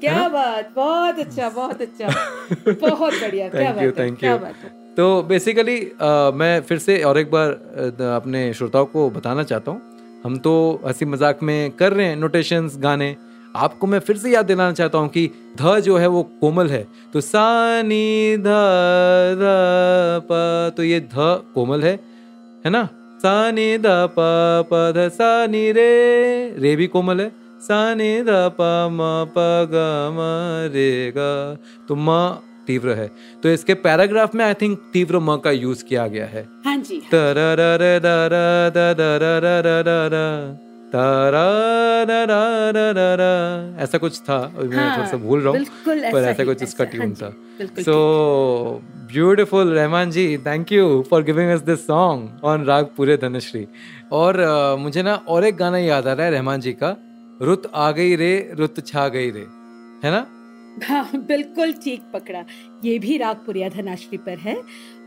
क्या 0.00 0.28
बात 0.28 0.72
बहुत 0.76 1.18
अच्छा 1.18 1.48
बहुत 1.48 1.80
अच्छा। 1.80 2.08
बहुत 2.68 3.12
बढ़िया 3.12 3.48
क्या 3.48 3.72
बात 3.72 4.18
क्या 4.20 4.36
बात 4.36 4.54
तो 4.96 5.22
बेसिकली 5.22 5.92
मैं 6.34 6.60
फिर 6.60 6.78
से 6.78 7.02
और 7.02 7.18
एक 7.18 7.30
बार 7.30 7.50
अपने 8.16 8.52
श्रोताओं 8.54 8.86
को 8.86 9.10
बताना 9.10 9.42
चाहता 9.42 9.70
हूँ। 9.70 10.20
हम 10.24 10.38
तो 10.38 10.82
हँसी 10.86 11.04
मज़ाक 11.04 11.42
में 11.42 11.70
कर 11.70 11.92
रहे 11.92 12.06
हैं 12.06 12.16
नोटेशंस 12.16 12.76
गाने। 12.78 13.16
आपको 13.56 13.86
मैं 13.86 13.98
फिर 13.98 14.16
से 14.16 14.30
याद 14.30 14.46
दिलाना 14.46 14.72
चाहता 14.72 14.98
हूँ 14.98 15.08
कि 15.08 15.30
ध 15.62 15.78
जो 15.80 15.96
है 15.96 16.06
वो 16.06 16.22
कोमल 16.40 16.68
है। 16.68 16.86
तो 17.12 17.20
सा 17.20 17.82
नी 17.82 18.36
ध 18.36 18.42
ध 18.42 19.54
प 20.30 20.74
तो 20.76 20.82
ये 20.82 21.00
ध 21.00 21.14
कोमल 21.54 21.82
है 21.82 21.92
है 22.64 22.70
ना? 22.70 22.88
सा 23.22 23.50
नी 23.50 23.78
ध 23.78 23.84
प 23.86 24.68
प 24.72 24.92
ध 24.96 25.08
सा 25.08 25.46
नी 25.46 25.72
रे 25.72 26.54
रे 26.58 26.76
भी 26.76 26.86
कोमल 26.86 27.20
है। 27.20 27.28
सा 27.60 27.94
नी 27.94 28.22
ध 28.22 28.28
प 28.28 28.88
म 28.92 29.00
प 29.36 29.68
ग 29.72 29.74
म 30.12 30.18
रे 30.74 31.12
ग 31.16 31.56
तो 31.88 31.94
म 31.94 32.42
तीव्र 32.66 32.94
है। 32.94 33.10
तो 33.42 33.48
इसके 33.48 33.74
पैराग्राफ 33.74 34.34
में 34.34 34.44
आई 34.44 34.54
थिंक 34.54 34.78
तीव्र 34.92 35.18
म 35.18 35.36
का 35.36 35.50
यूज़ 35.50 35.84
किया 35.84 36.06
गया 36.06 36.26
है। 36.26 36.48
हाँ 36.64 36.76
जी। 36.76 37.00
ऐसा 43.82 43.98
कुछ 43.98 44.20
था 44.28 44.38
मैं 44.56 44.76
हाँ, 44.76 44.96
थोड़ा 44.96 45.06
सा 45.10 45.16
भूल 45.16 45.40
रहा 45.42 45.52
हूँ 45.52 45.64
पर 46.12 46.22
ऐसा 46.28 46.44
कुछ 46.44 46.62
इसका 46.62 46.84
ट्यून 46.84 47.14
हाँ 47.22 47.30
था। 47.32 47.82
So 47.82 48.82
beautiful 49.12 49.72
Rahman 49.74 50.10
ji 50.10 50.26
thank 50.46 50.72
you 50.72 51.02
for 51.10 51.22
giving 51.22 51.50
us 51.50 51.60
this 51.60 51.86
song 51.86 52.44
on 52.44 52.64
raga 52.64 52.90
Puriya 52.96 53.16
Dhanashree 53.16 53.66
और 54.12 54.38
अ, 54.40 54.76
मुझे 54.76 55.02
ना 55.02 55.14
और 55.28 55.44
एक 55.44 55.56
गाना 55.56 55.78
याद 55.78 56.06
आ 56.06 56.12
रहा 56.12 56.26
है 56.26 56.32
रहमान 56.32 56.60
जी 56.60 56.72
का 56.72 56.96
रुत 57.42 57.70
आ 57.74 57.90
गई 57.92 58.14
रे 58.16 58.32
रुत 58.58 58.86
छा 58.86 59.08
गई 59.08 59.30
रे 59.30 59.46
है 60.04 60.10
ना? 60.10 60.26
हाँ 60.84 61.10
बिल्कुल 61.26 61.72
ठीक 61.72 62.02
पकड़ा 62.14 62.44
ये 62.84 62.98
भी 62.98 63.16
राग 63.18 63.36
पुरिया 63.46 63.68
धनाश्री 63.68 64.18
पर 64.18 64.38
है। 64.38 64.56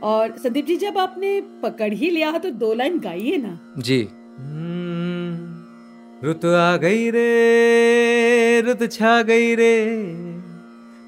और 0.03 0.31
संदीप 0.43 0.65
जी 0.65 0.75
जब 0.77 0.97
आपने 0.97 1.39
पकड़ 1.63 1.93
ही 1.93 2.09
लिया 2.09 2.31
तो 2.37 2.49
दो 2.49 2.73
लाइन 2.73 2.99
गाइए 2.99 3.37
ना। 3.37 3.57
जी। 3.77 4.01
रुत 6.23 6.45
आ 6.45 6.77
गई 6.77 7.11
रे 7.11 8.61
रुत 8.61 8.81
छा 8.91 9.21
गई 9.21 9.55
रे। 9.55 9.75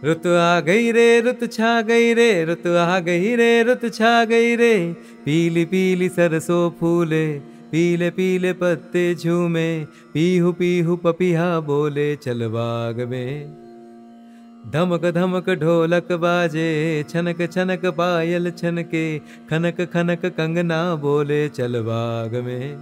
रुत 0.04 0.28
आ 0.28 0.60
गई 0.60 0.92
रे 0.92 1.22
रुत 1.22 1.42
छा 1.52 1.82
गई 1.82 2.14
रे 2.14 2.46
रुत 2.46 2.68
आ 2.68 3.00
गई 3.00 3.36
रे 3.36 3.64
रुत 3.64 3.82
छा 3.94 4.26
गई 4.26 4.56
रे। 4.56 4.94
पीली 5.26 5.66
पीली 5.66 6.10
सरसों 6.10 6.72
फूले, 6.80 7.40
पीले 7.72 8.10
पीले 8.10 8.54
पत्ते 8.54 9.16
झूमे, 9.16 9.84
पीहू 10.14 10.52
पीहू 10.52 10.96
पपिया 10.96 11.60
बोले, 11.60 12.16
चल 12.16 12.48
बाग 12.48 13.02
में। 13.02 13.56
धमक 14.74 15.06
धमक 15.06 15.50
ढोलक 15.50 16.12
बाजे, 16.12 16.70
छनक 17.10 17.52
छनक 17.52 17.86
पायल 17.86 18.52
छनके, 18.52 19.20
खनक 19.20 19.82
खनक 19.82 20.26
कंगना 20.26 20.96
बोले, 20.96 21.50
चल 21.50 21.82
बाग 21.82 22.36
में। 22.36 22.78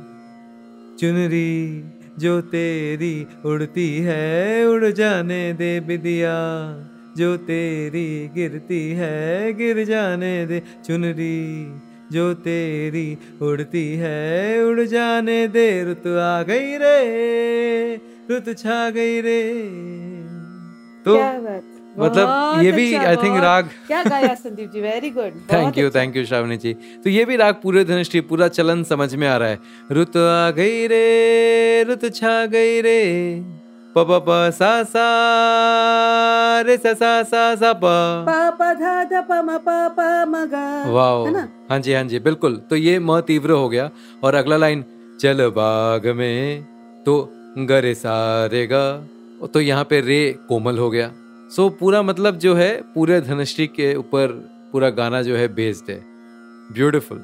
चुनरी 1.00 1.84
जो 2.20 2.42
तेरी 2.42 3.28
उड़ती 3.46 3.98
है, 3.98 4.66
उड़ 4.68 4.86
जाने 4.86 5.54
दे 5.54 5.80
बिदिया। 5.80 6.36
जो 7.18 7.38
तेरी 7.38 8.30
गिरती 8.36 8.92
है, 8.92 9.54
गिर 9.54 9.86
जाने 9.86 10.46
दे 10.46 10.62
चुनरी। 10.86 11.72
जो 12.12 12.34
तेरी 12.34 13.18
उड़ती 13.42 13.96
है, 13.96 14.64
उड़ 14.66 14.82
जाने 14.82 15.48
दे 15.48 15.84
रुत 15.84 16.08
आ 16.08 16.44
गई 16.44 16.78
रे 16.78 17.00
रुत 18.32 18.58
छा 18.58 18.90
गई 18.90 19.22
रे। 19.22 19.54
तो 21.06 21.16
मतलब 22.00 22.64
ये 22.64 22.72
भी 22.72 22.94
आई 22.96 23.16
थिंक 23.16 23.40
राग। 23.42 23.70
क्या 23.88 24.04
गाया 24.04 24.34
Sandeep 24.36 24.72
ji 24.72 24.82
very 24.82 25.10
good 25.10 25.40
thank 25.52 25.78
you 25.78 25.90
thank 25.90 26.16
you 26.16 26.26
Shravani 26.26 26.58
ji 26.58 26.74
तो 27.04 27.10
ये 27.10 27.26
भी 27.26 27.36
राग 27.38 27.56
पूरे 27.64 27.84
धनुष्टी 27.86 28.22
पूरा 28.30 28.48
चलन 28.50 28.84
समझ 28.86 29.14
में 29.16 29.28
आ 29.28 29.36
रहा 29.38 29.50
है। 29.50 29.60
रुत 29.92 30.18
आ 30.18 30.52
गई 30.52 30.88
रे 30.88 31.84
रुत 31.90 32.06
छा 32.16 32.46
गई 32.48 32.82
रे। 32.82 33.00
प 33.96 34.06
प 34.10 34.20
प 34.28 34.30
सा 34.54 34.72
सा 34.86 35.06
रे 36.66 36.76
सा 36.78 36.94
सा 36.94 37.12
सा 37.24 37.44
सा 37.56 37.72
प। 37.74 37.84
पा 38.28 38.50
पा 38.52 38.74
धा 38.74 39.04
धा 39.04 39.22
प 39.22 39.42
म 39.46 39.58
प 39.58 39.70
प 39.98 40.00
म 40.28 40.46
ग। 40.46 40.92
वाओ। 40.94 41.26
हाँ 41.70 41.80
जी 41.80 41.94
हाँ 41.94 42.04
जी 42.04 42.20
बिल्कुल। 42.20 42.56
तो 42.70 42.76
ये 42.76 43.00
म 43.00 43.20
तीव्र 43.22 43.52
हो 43.52 43.70
गया। 43.70 43.90
और 44.24 44.36
अगला 44.36 44.58
लाइन 44.58 44.84
चल 45.22 45.48
बाग 45.56 46.08
में 46.18 46.64
तो 47.06 47.16
गरे 47.70 47.94
सारे 47.96 48.66
गा। 48.68 48.86
तो 49.54 49.62
यहाँ 49.62 49.84
पे 49.84 50.00
रे 50.02 50.22
कोमल 50.50 50.78
हो 50.78 50.90
गया। 50.90 51.12
सो 51.56 51.68
so, 51.68 51.80
पूरा 51.80 52.02
मतलब 52.02 52.38
जो 52.38 52.56
है 52.56 52.94
पूरे 52.94 53.22
धनश्री 53.22 53.68
के 53.68 53.96
ऊपर 53.96 54.28
पूरा 54.72 54.90
गाना 54.90 55.22
जो 55.22 55.36
है 55.36 55.54
बेस्ड 55.54 55.90
है। 55.90 56.06
ब्यूटिफुल 56.74 57.22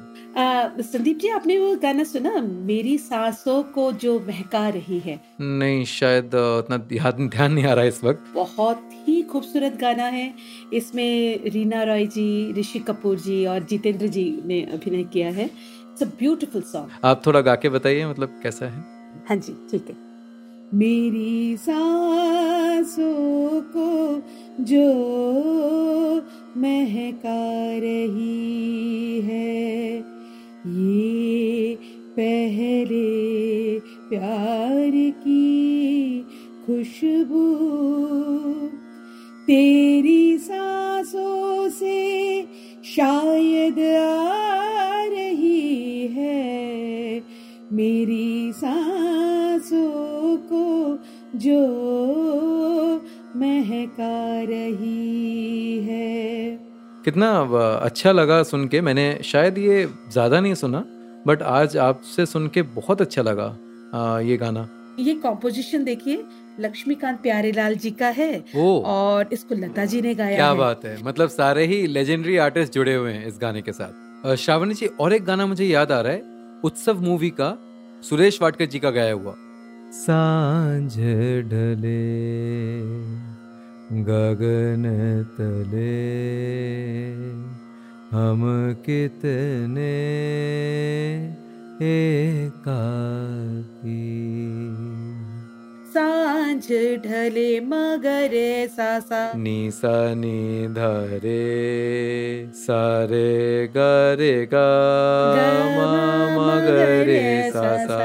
संदीप 0.82 1.18
जी 1.18 1.28
आपने 1.28 1.58
वो 1.58 1.76
गाना 1.76 2.04
सुना 2.04 2.40
मेरी 2.40 2.98
सांसों 2.98 3.62
को 3.62 3.92
जो 3.92 4.20
महका 4.20 4.68
रही 4.68 4.98
है? 4.98 5.20
नहीं 5.40 5.84
शायद 5.84 6.34
उतना 6.34 6.76
ध्यान 6.76 7.28
ध्यान 7.28 7.52
नहीं 7.52 7.64
आ 7.64 7.72
रहा 7.72 7.82
है 7.82 7.88
इस 7.88 8.04
वक्त। 8.04 8.24
बहुत 8.34 8.90
ही 9.04 9.22
खूबसूरत 9.22 9.78
गाना 9.80 10.02
है। 10.02 10.34
इसमें 10.72 11.50
रीना 11.50 11.82
रॉय 11.82 12.06
जी 12.06 12.52
ऋषि 12.52 12.78
कपूर 12.78 13.18
जी 13.18 13.46
और 13.46 13.62
जितेंद्र 13.62 14.06
जी 14.06 14.42
ने 14.46 14.68
अभिनय 14.72 15.04
किया 15.04 15.30
है। 15.30 15.44
इट्स 15.44 16.02
अ 16.02 16.06
ब्यूटीफुल 16.18 16.62
सॉन्ग 16.62 16.88
आप 17.04 17.26
थोड़ा 17.26 17.40
गा 17.40 17.54
के 17.54 17.68
बताइए 17.68 18.06
मतलब 18.06 18.40
कैसा 18.42 18.66
है? 18.66 18.84
हाँ 19.28 19.36
जी 19.36 19.56
ठीक 19.70 19.86
है। 19.88 20.06
मेरी 20.74 21.56
सांसों 21.56 23.62
को 23.62 23.95
जो 24.66 24.86
महका 26.56 27.78
रही 27.78 29.20
है। 29.20 29.96
ये 30.66 31.78
पहले 32.16 33.78
प्यार 34.08 34.90
की 35.10 36.20
खुशबू 36.66 37.44
तेरी 39.46 40.38
सांसों 40.38 41.68
से 41.70 42.42
शायद 42.84 43.78
आ 43.96 45.04
रही 45.04 46.06
है। 46.06 47.22
मेरी 47.72 48.52
सांसों 48.52 50.36
को 50.36 50.98
जो 51.38 52.05
महका 53.66 54.42
रही 54.44 55.78
है। 55.80 56.58
कितना 57.04 57.28
अच्छा 57.82 58.12
लगा 58.12 58.42
सुन 58.42 58.66
के। 58.68 58.80
मैंने 58.80 59.06
शायद 59.24 59.58
ये 59.58 59.84
ज़्यादा 60.12 60.40
नहीं 60.40 60.54
सुना 60.54 60.84
बट 61.26 61.42
आज 61.42 61.76
आपसे 61.76 62.26
सुन 62.26 62.48
के 62.48 62.62
बहुत 62.74 63.00
अच्छा 63.02 63.22
लगा 63.22 63.46
अ, 63.94 64.20
ये 64.20 64.36
गाना। 64.36 64.68
ये 64.98 65.14
कॉम्पोजिशन 65.14 65.84
देखिए 65.84 66.24
लक्ष्मीकांत 66.60 67.18
प्यारेलाल 67.22 67.74
जी 67.76 67.90
का 67.90 68.08
है 68.08 68.30
ओ। 68.56 68.80
और 68.86 69.28
इसको 69.32 69.54
लता 69.54 69.84
जी 69.84 70.00
ने 70.00 70.14
गाया 70.14 70.36
क्या 70.36 70.48
है। 70.50 70.56
बात 70.56 70.84
है। 70.84 70.96
मतलब 71.04 71.28
सारे 71.28 71.64
ही 71.66 71.86
लेजेंडरी 71.86 72.36
आर्टिस्ट 72.38 72.72
जुड़े 72.72 72.94
हुए 72.94 73.12
हैं 73.12 73.26
इस 73.26 73.38
गाने 73.42 73.62
के 73.62 73.72
साथ। 73.72 74.34
श्रावणी 74.36 74.74
जी 74.74 74.86
और 75.00 75.12
एक 75.12 75.24
गाना 75.24 75.46
मुझे 75.46 75.64
याद 75.64 75.92
आ 75.92 76.00
रहा 76.00 76.12
है 76.12 76.22
उत्सव 76.64 77.00
मूवी 77.00 77.30
का 77.40 77.56
सुरेश 78.02 78.40
वाडकर 78.42 78.66
जी 78.66 78.78
का 78.78 78.90
गाया 78.90 79.12
हुआ। 79.12 79.34
साँझ 79.94 80.96
ढले 81.50 81.96
गगन 83.92 84.84
तले 85.36 85.96
हम 88.10 88.40
कितने 88.86 89.92
एकाकी? 91.86 92.96
साँझ 95.94 96.66
ढले 97.06 97.48
मगर 97.60 98.34
सासा। 98.76 99.22
नी 99.36 99.70
सा 99.70 100.14
नी 100.14 100.66
धा 100.74 100.92
रे 101.24 102.50
सा 102.56 102.82
रे 103.10 103.68
गा 103.76 103.94
रे 104.20 104.34
गा 104.54 104.66
मा 105.76 105.86
मा 106.36 106.48
गा 106.60 106.84
रे 107.04 107.22
सा 107.52 107.76
सा 107.86 108.00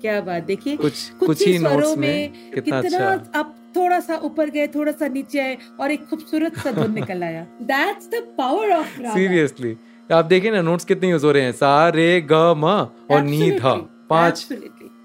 क्या 0.00 0.20
बात 0.20 0.42
देखिए 0.42 0.76
कुछ 0.76 1.08
कुछ 1.20 1.46
ही 1.46 1.58
नोट्स 1.58 1.96
में 1.96 2.08
में 2.08 2.52
कितना 2.54 2.80
कितना 2.82 3.06
अच्छा। 3.08 3.38
आप 3.38 3.54
थोड़ा 3.78 4.00
सा 4.00 4.16
ऊपर 4.24 4.50
गए 4.50 4.66
थोड़ा 4.66 4.92
सा 4.92 5.08
नीचे 5.08 5.40
आए 5.40 5.56
और 5.80 5.90
एक 5.90 6.06
खूबसूरत 6.10 6.58
सा 6.58 6.72
धुन 6.72 6.92
निकल 7.00 7.22
आया। 7.22 7.46
That's 7.62 8.08
the 8.08 8.22
power 8.38 8.70
of 8.72 8.96
seriously 9.08 9.76
आप 10.10 10.24
देखिए 10.24 10.50
ना 10.50 10.62
नोट्स 10.62 10.84
कितने 10.84 11.10
यूज़ 11.10 11.26
हो 11.26 11.32
रहे 11.32 11.42
हैं। 11.42 11.52
सा 11.52 11.88
रे 11.88 12.20
ग 12.32 12.32
म 12.56 12.64
और 13.10 13.22
नी 13.22 13.50
धा। 13.50 13.74
पाँच 14.10 14.48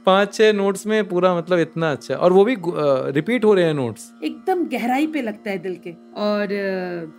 पाँच 0.06 0.34
छह 0.34 0.52
नोट्स 0.54 0.86
में 0.88 1.08
पूरा 1.10 1.36
मतलब 1.36 1.60
इतना 1.60 1.92
अच्छा। 1.92 2.16
और 2.16 2.34
वो 2.34 2.44
भी 2.46 2.56
रिपीट 3.12 3.46
हो 3.46 3.54
रहे 3.54 3.66
हैं 3.66 3.74
नोट्स 3.74 4.12
एकदम 4.24 4.64
गहराई 4.66 5.08
पे 5.08 5.22
लगता 5.22 5.50
है 5.52 5.58
दिल 5.58 5.76
के। 5.88 5.92
और 6.22 6.48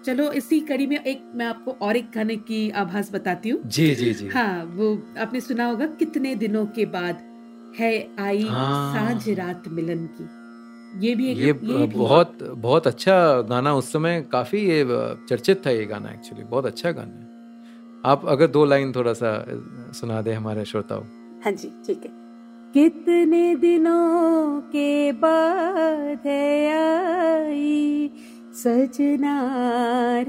चलो 0.07 0.31
इसी 0.33 0.61
कड़ी 0.61 0.87
में 0.87 0.99
एक 0.99 1.23
मैं 1.35 1.47
आपको 1.47 1.77
और 1.83 1.97
एक 1.97 2.11
गाने 2.15 2.37
की 2.37 2.69
आभास 2.71 3.11
बताती 3.13 3.49
हूँ। 3.49 3.61
जी 3.67 3.95
जी 3.95 4.13
जी। 4.15 4.29
हाँ 4.29 4.65
वो 4.75 4.93
आपने 5.19 5.41
सुना 5.41 5.67
होगा 5.67 5.87
कितने 5.87 6.35
दिनों 6.35 6.67
के 6.67 6.87
बाद 6.87 7.23
है 7.79 7.93
आई 8.19 8.43
हाँ। 8.43 8.95
साँझ 8.95 9.39
रात 9.39 9.69
मिलन 9.69 10.07
की। 10.07 10.44
ये 10.97 11.15
भी 11.15 11.31
एक 11.31 11.39
ये 11.39 11.53
भी- 11.53 11.97
बहुत 11.97 12.39
बहुत 12.43 12.87
अच्छा 12.87 13.41
गाना 13.41 13.75
उस 13.75 13.93
समय 13.93 14.27
काफ़ी 14.33 14.59
ये 14.59 14.87
चर्चित 15.29 15.67
था 15.67 15.71
ये 15.71 15.87
गाना 15.87 16.11
एक्चुअली 16.11 16.45
बहुत 16.45 16.67
अच्छा 16.67 16.93
गाना 16.93 17.13
है। 17.13 17.25
आप 18.07 18.27
अगर 18.27 18.47
दो 18.47 18.65
लाइन 18.65 18.93
थोड़ा 18.93 19.13
सा 19.13 19.47
सुना 19.93 20.23
दे 20.23 20.33
हमारे 20.33 20.65
श्रोताओं। 20.65 21.03
हाँ 21.45 21.53
जी 21.53 21.69
ठीक 21.87 22.01
है। 22.05 22.25
कितने 22.75 23.57
दिनों 23.57 24.61
के 24.61 25.13
बाद 25.13 26.27
है 26.27 26.73
आई 26.77 28.11
सजना 28.55 29.41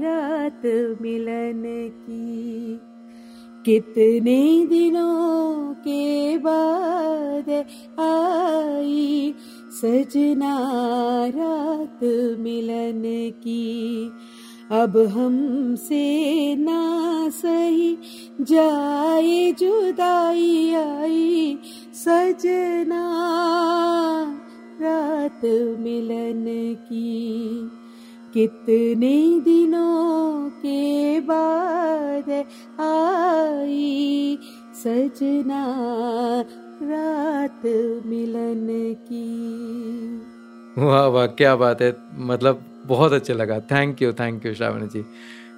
रात 0.00 0.62
मिलन 1.02 1.62
की? 1.90 2.80
कितने 3.64 4.66
दिनों 4.66 5.74
के 5.74 6.38
बाद 6.38 7.50
आई 8.00 9.34
सजना 9.82 10.56
रात 11.26 12.04
मिलन 12.38 13.02
की। 13.30 14.10
अब 14.70 14.98
हमसे 14.98 16.56
ना 16.56 16.82
सही 17.28 17.98
जाए 18.40 19.52
जुदाई 19.52 20.74
आई। 20.74 21.58
सजना 21.94 23.04
रात 24.82 25.44
मिलन 25.80 26.44
की। 26.74 27.70
कितने 28.34 29.40
दिनों 29.40 30.50
के 30.50 31.20
बाद 31.20 32.30
आई 32.80 34.38
सजना 34.74 35.64
रात 36.82 37.55
मिलन 38.06 38.66
की। 39.08 39.26
वाह 40.78 41.06
वाह 41.06 41.26
क्या 41.26 41.56
बात 41.56 41.82
है। 41.82 41.96
मतलब 42.14 42.64
बहुत 42.86 43.12
अच्छा 43.12 43.34
लगा। 43.34 43.60
Thank 43.60 44.02
you 44.02 44.12
thank 44.12 44.46
you 44.46 44.54
Shravani 44.54 44.86
ji. 44.86 45.04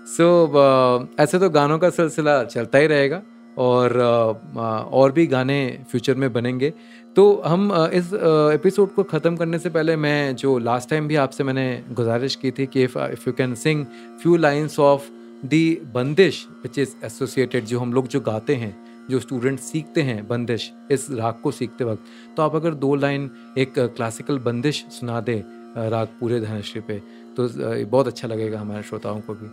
So 0.06 0.46
so, 0.46 1.20
ऐसे 1.20 1.38
तो 1.38 1.50
गानों 1.50 1.78
का 1.78 1.90
सिलसिला 1.90 2.44
चलता 2.44 2.78
ही 2.78 2.86
रहेगा 2.86 3.22
और 3.58 3.96
अ, 3.96 4.60
और 4.92 5.12
भी 5.12 5.26
गाने 5.26 5.78
फ्यूचर 5.90 6.14
में 6.14 6.32
बनेंगे। 6.32 6.72
तो 7.16 7.42
हम 7.46 7.72
इस 7.92 8.12
एपिसोड 8.14 8.94
को 8.94 9.02
ख़त्म 9.02 9.36
करने 9.36 9.58
से 9.58 9.70
पहले 9.70 9.96
मैं 9.96 10.36
जो 10.36 10.58
लास्ट 10.58 10.90
टाइम 10.90 11.08
भी 11.08 11.16
आपसे 11.16 11.44
मैंने 11.44 11.84
गुजारिश 11.92 12.34
की 12.36 12.50
थी 12.50 12.66
कि 12.66 12.82
if 12.82 12.98
if 12.98 13.22
you 13.26 13.32
can 13.32 13.54
sing 13.54 13.84
few 14.22 14.36
lines 14.36 14.78
of 14.80 15.08
the 15.46 15.80
bandish 15.94 16.46
which 16.62 16.78
is 16.78 16.94
associated 17.04 17.64
जो 17.64 17.78
हम 17.80 17.92
लोग 17.92 18.08
जो 18.08 18.20
गाते 18.20 18.54
हैं 18.54 18.87
जो 19.10 19.20
स्टूडेंट 19.20 19.60
सीखते 19.60 20.02
हैं 20.02 20.28
बंदिश 20.28 20.72
इस 20.90 21.10
राग 21.10 21.34
को 21.42 21.50
सीखते 21.50 21.84
वक्त 21.84 22.04
तो 22.36 22.42
आप 22.42 22.54
अगर 22.54 22.74
दो 22.74 22.94
लाइन 22.94 23.30
एक 23.58 23.78
क्लासिकल 23.78 24.38
बंदिश 24.38 24.86
सुना 24.90 25.20
दे 25.20 25.44
राग 25.76 26.08
पूरे 26.20 26.40
धनश्री 26.40 26.80
पे 26.80 27.02
तो 27.36 27.48
बहुत 27.86 28.06
अच्छा 28.06 28.28
लगेगा 28.28 28.60
हमारे 28.60 28.82
श्रोताओं 28.82 29.20
को 29.20 29.34
भी। 29.34 29.46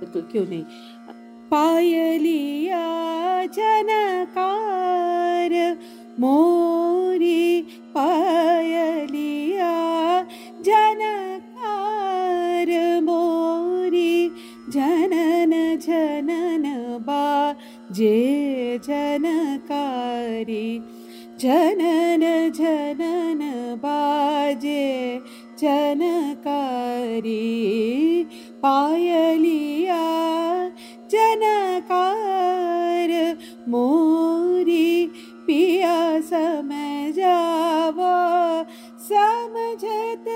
बिल्कुल, 0.00 0.22
क्यों 0.32 0.46
नहीं? 0.46 0.64
पायलिया 1.50 3.46
जनकार, 3.46 5.78
मोरी 6.20 7.62
पायलिया 7.94 9.72
जनकार, 10.66 12.68
मोरी 13.02 14.30
जनन 14.68 15.78
जनन 15.78 16.98
बा 17.06 17.54
जे 17.92 18.41
जनकारी 18.86 20.66
जनन 21.40 22.22
जनन 22.58 23.40
बाजे 23.84 24.84
जनकारी 25.60 27.34
पायलिया 28.64 30.02
जनकार 31.14 33.10
मोरी 33.68 35.06
पिया 35.46 35.96
समझावो 36.30 38.12
समझत 39.08 40.26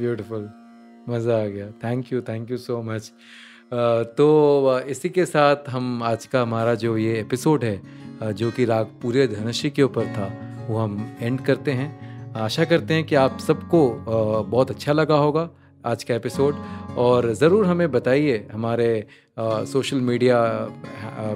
ब्यूटीफुल 0.00 0.48
मज़ा 1.08 1.36
आ 1.36 1.46
गया। 1.46 1.66
Thank 1.84 2.12
you 2.12 2.20
thank 2.22 2.50
you 2.50 2.56
so 2.58 2.80
much 2.82 3.12
तो 4.18 4.80
इसी 4.88 5.08
के 5.08 5.24
साथ 5.26 5.68
हम 5.70 6.02
आज 6.02 6.26
का 6.26 6.42
हमारा 6.42 6.74
जो 6.76 6.96
ये 6.98 7.18
एपिसोड 7.20 7.64
है 7.64 8.32
जो 8.34 8.50
कि 8.50 8.64
राग 8.64 8.86
पूरे 9.02 9.26
धनुषी 9.28 9.70
के 9.70 9.82
ऊपर 9.82 10.06
था, 10.06 10.32
वो 10.68 10.78
हम 10.78 11.16
एंड 11.20 11.40
करते 11.40 11.72
हैं। 11.72 12.32
आशा 12.36 12.64
करते 12.64 12.94
हैं 12.94 13.04
कि 13.04 13.14
आप 13.16 13.38
सबको 13.40 13.88
बहुत 14.06 14.70
अच्छा 14.70 14.92
लगा 14.92 15.16
होगा 15.16 15.48
आज 15.84 16.02
का 16.04 16.14
एपिसोड 16.14 16.54
और 16.98 17.32
ज़रूर 17.34 17.66
हमें 17.66 17.90
बताइए 17.90 18.46
हमारे 18.52 19.06
सोशल 19.38 20.00
मीडिया 20.02 20.38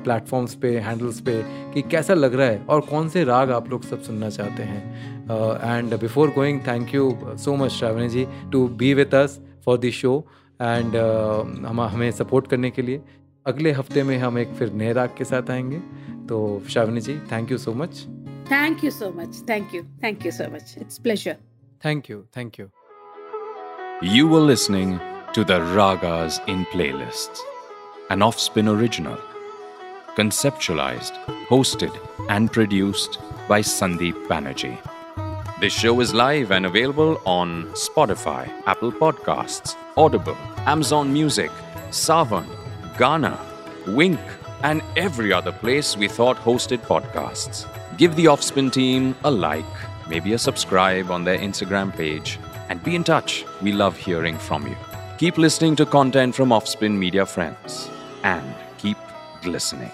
प्लेटफॉर्म्स 0.04 0.54
पे 0.54 0.76
हैंडल्स 0.78 1.20
पे 1.20 1.40
कि 1.74 1.82
कैसा 1.90 2.14
लग 2.14 2.34
रहा 2.34 2.48
है 2.48 2.58
और 2.64 2.80
कौन 2.90 3.08
से 3.08 3.24
राग 3.24 3.50
आप 3.52 3.70
लोग 3.70 3.84
सब 3.84 4.02
सुनना 4.02 4.30
चाहते 4.30 4.62
हैं। 4.62 5.13
And 5.30 5.98
before 6.00 6.30
going 6.30 6.60
thank 6.66 6.94
you 6.94 7.10
so 7.44 7.54
much 7.56 7.70
Shravani 7.70 8.08
ji 8.08 8.26
to 8.52 8.66
be 8.82 8.92
with 8.94 9.14
us 9.14 9.38
for 9.64 9.78
this 9.78 9.94
show 9.94 10.16
and 10.62 10.96
हम 11.66 11.80
हमें 11.80 12.10
सपोर्ट 12.12 12.46
करने 12.46 12.70
के 12.70 12.82
लिए। 12.82 13.00
अगले 13.46 13.72
हफ़्ते 13.72 14.02
में 14.02 14.16
हम 14.18 14.38
एक 14.38 14.54
फिर 14.58 14.72
नए 14.72 14.92
राग 14.92 15.14
के 15.18 15.24
साथ 15.24 15.50
आएँगे। 15.50 15.78
तो 16.28 16.62
Shravani 16.70 17.00
ji 17.00 17.18
thank 17.32 17.50
you 17.52 17.58
so 17.58 17.72
much 17.74 18.04
thank 18.50 18.84
you 18.84 18.90
so 18.90 19.12
much 19.16 19.42
thank 19.48 19.74
you 19.74 19.82
thank 20.02 20.26
you 20.26 20.32
so 20.32 20.44
much 20.54 20.74
it's 20.80 20.98
pleasure 20.98 21.36
thank 21.84 22.10
you 22.10 22.24
thank 22.36 22.60
you 22.60 22.68
You 24.02 24.24
were 24.30 24.40
listening 24.46 24.90
to 25.34 25.44
the 25.50 25.58
Ragas 25.76 26.38
in 26.54 26.64
Playlists, 26.72 27.44
an 28.14 28.24
Offspin 28.26 28.68
original, 28.72 29.20
conceptualized, 30.16 31.20
hosted, 31.52 32.02
and 32.28 32.52
produced 32.58 33.20
by 33.52 33.60
Sandeep 33.74 34.26
Banerjee. 34.32 34.74
This 35.64 35.72
show 35.72 36.00
is 36.00 36.12
live 36.12 36.50
and 36.50 36.66
available 36.66 37.18
on 37.24 37.64
Spotify, 37.72 38.52
Apple 38.66 38.92
Podcasts, 38.92 39.74
Audible, 39.96 40.36
Amazon 40.66 41.10
Music, 41.10 41.50
Savan, 41.90 42.46
Ghana, 42.98 43.40
Wink, 43.86 44.20
and 44.62 44.82
every 44.94 45.32
other 45.32 45.52
place 45.52 45.96
we 45.96 46.06
thought 46.06 46.36
hosted 46.36 46.80
podcasts. 46.80 47.66
Give 47.96 48.14
the 48.14 48.26
Offspin 48.26 48.70
team 48.70 49.16
a 49.24 49.30
like, 49.30 49.64
maybe 50.06 50.34
a 50.34 50.38
subscribe 50.38 51.10
on 51.10 51.24
their 51.24 51.38
Instagram 51.38 51.96
page, 51.96 52.38
and 52.68 52.84
be 52.84 52.94
in 52.94 53.02
touch. 53.02 53.46
We 53.62 53.72
love 53.72 53.96
hearing 53.96 54.36
from 54.36 54.66
you. 54.66 54.76
Keep 55.16 55.38
listening 55.38 55.76
to 55.76 55.86
content 55.86 56.34
from 56.34 56.50
Offspin 56.50 56.98
Media 56.98 57.24
Friends 57.24 57.88
and 58.22 58.54
keep 58.76 58.98
glistening. 59.40 59.92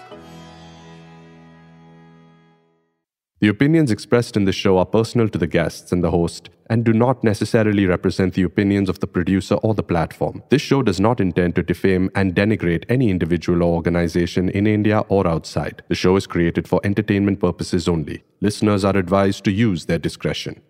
The 3.41 3.47
opinions 3.47 3.89
expressed 3.89 4.37
in 4.37 4.45
this 4.45 4.55
show 4.55 4.77
are 4.77 4.85
personal 4.85 5.27
to 5.29 5.37
the 5.39 5.47
guests 5.47 5.91
and 5.91 6.03
the 6.03 6.11
host 6.11 6.51
and 6.69 6.85
do 6.85 6.93
not 6.93 7.23
necessarily 7.23 7.87
represent 7.87 8.35
the 8.35 8.43
opinions 8.43 8.87
of 8.87 8.99
the 8.99 9.07
producer 9.07 9.55
or 9.55 9.73
the 9.73 9.81
platform. 9.81 10.43
This 10.49 10.61
show 10.61 10.83
does 10.83 10.99
not 10.99 11.19
intend 11.19 11.55
to 11.55 11.63
defame 11.63 12.11
and 12.13 12.35
denigrate 12.35 12.85
any 12.87 13.09
individual 13.09 13.63
or 13.63 13.73
organization 13.73 14.47
in 14.49 14.67
India 14.67 14.99
or 15.09 15.25
outside. 15.27 15.81
The 15.87 15.95
show 15.95 16.17
is 16.17 16.27
created 16.27 16.67
for 16.67 16.81
entertainment 16.83 17.39
purposes 17.39 17.87
only. 17.87 18.23
Listeners 18.41 18.85
are 18.85 18.95
advised 18.95 19.43
to 19.45 19.51
use 19.51 19.87
their 19.87 19.97
discretion. 19.97 20.61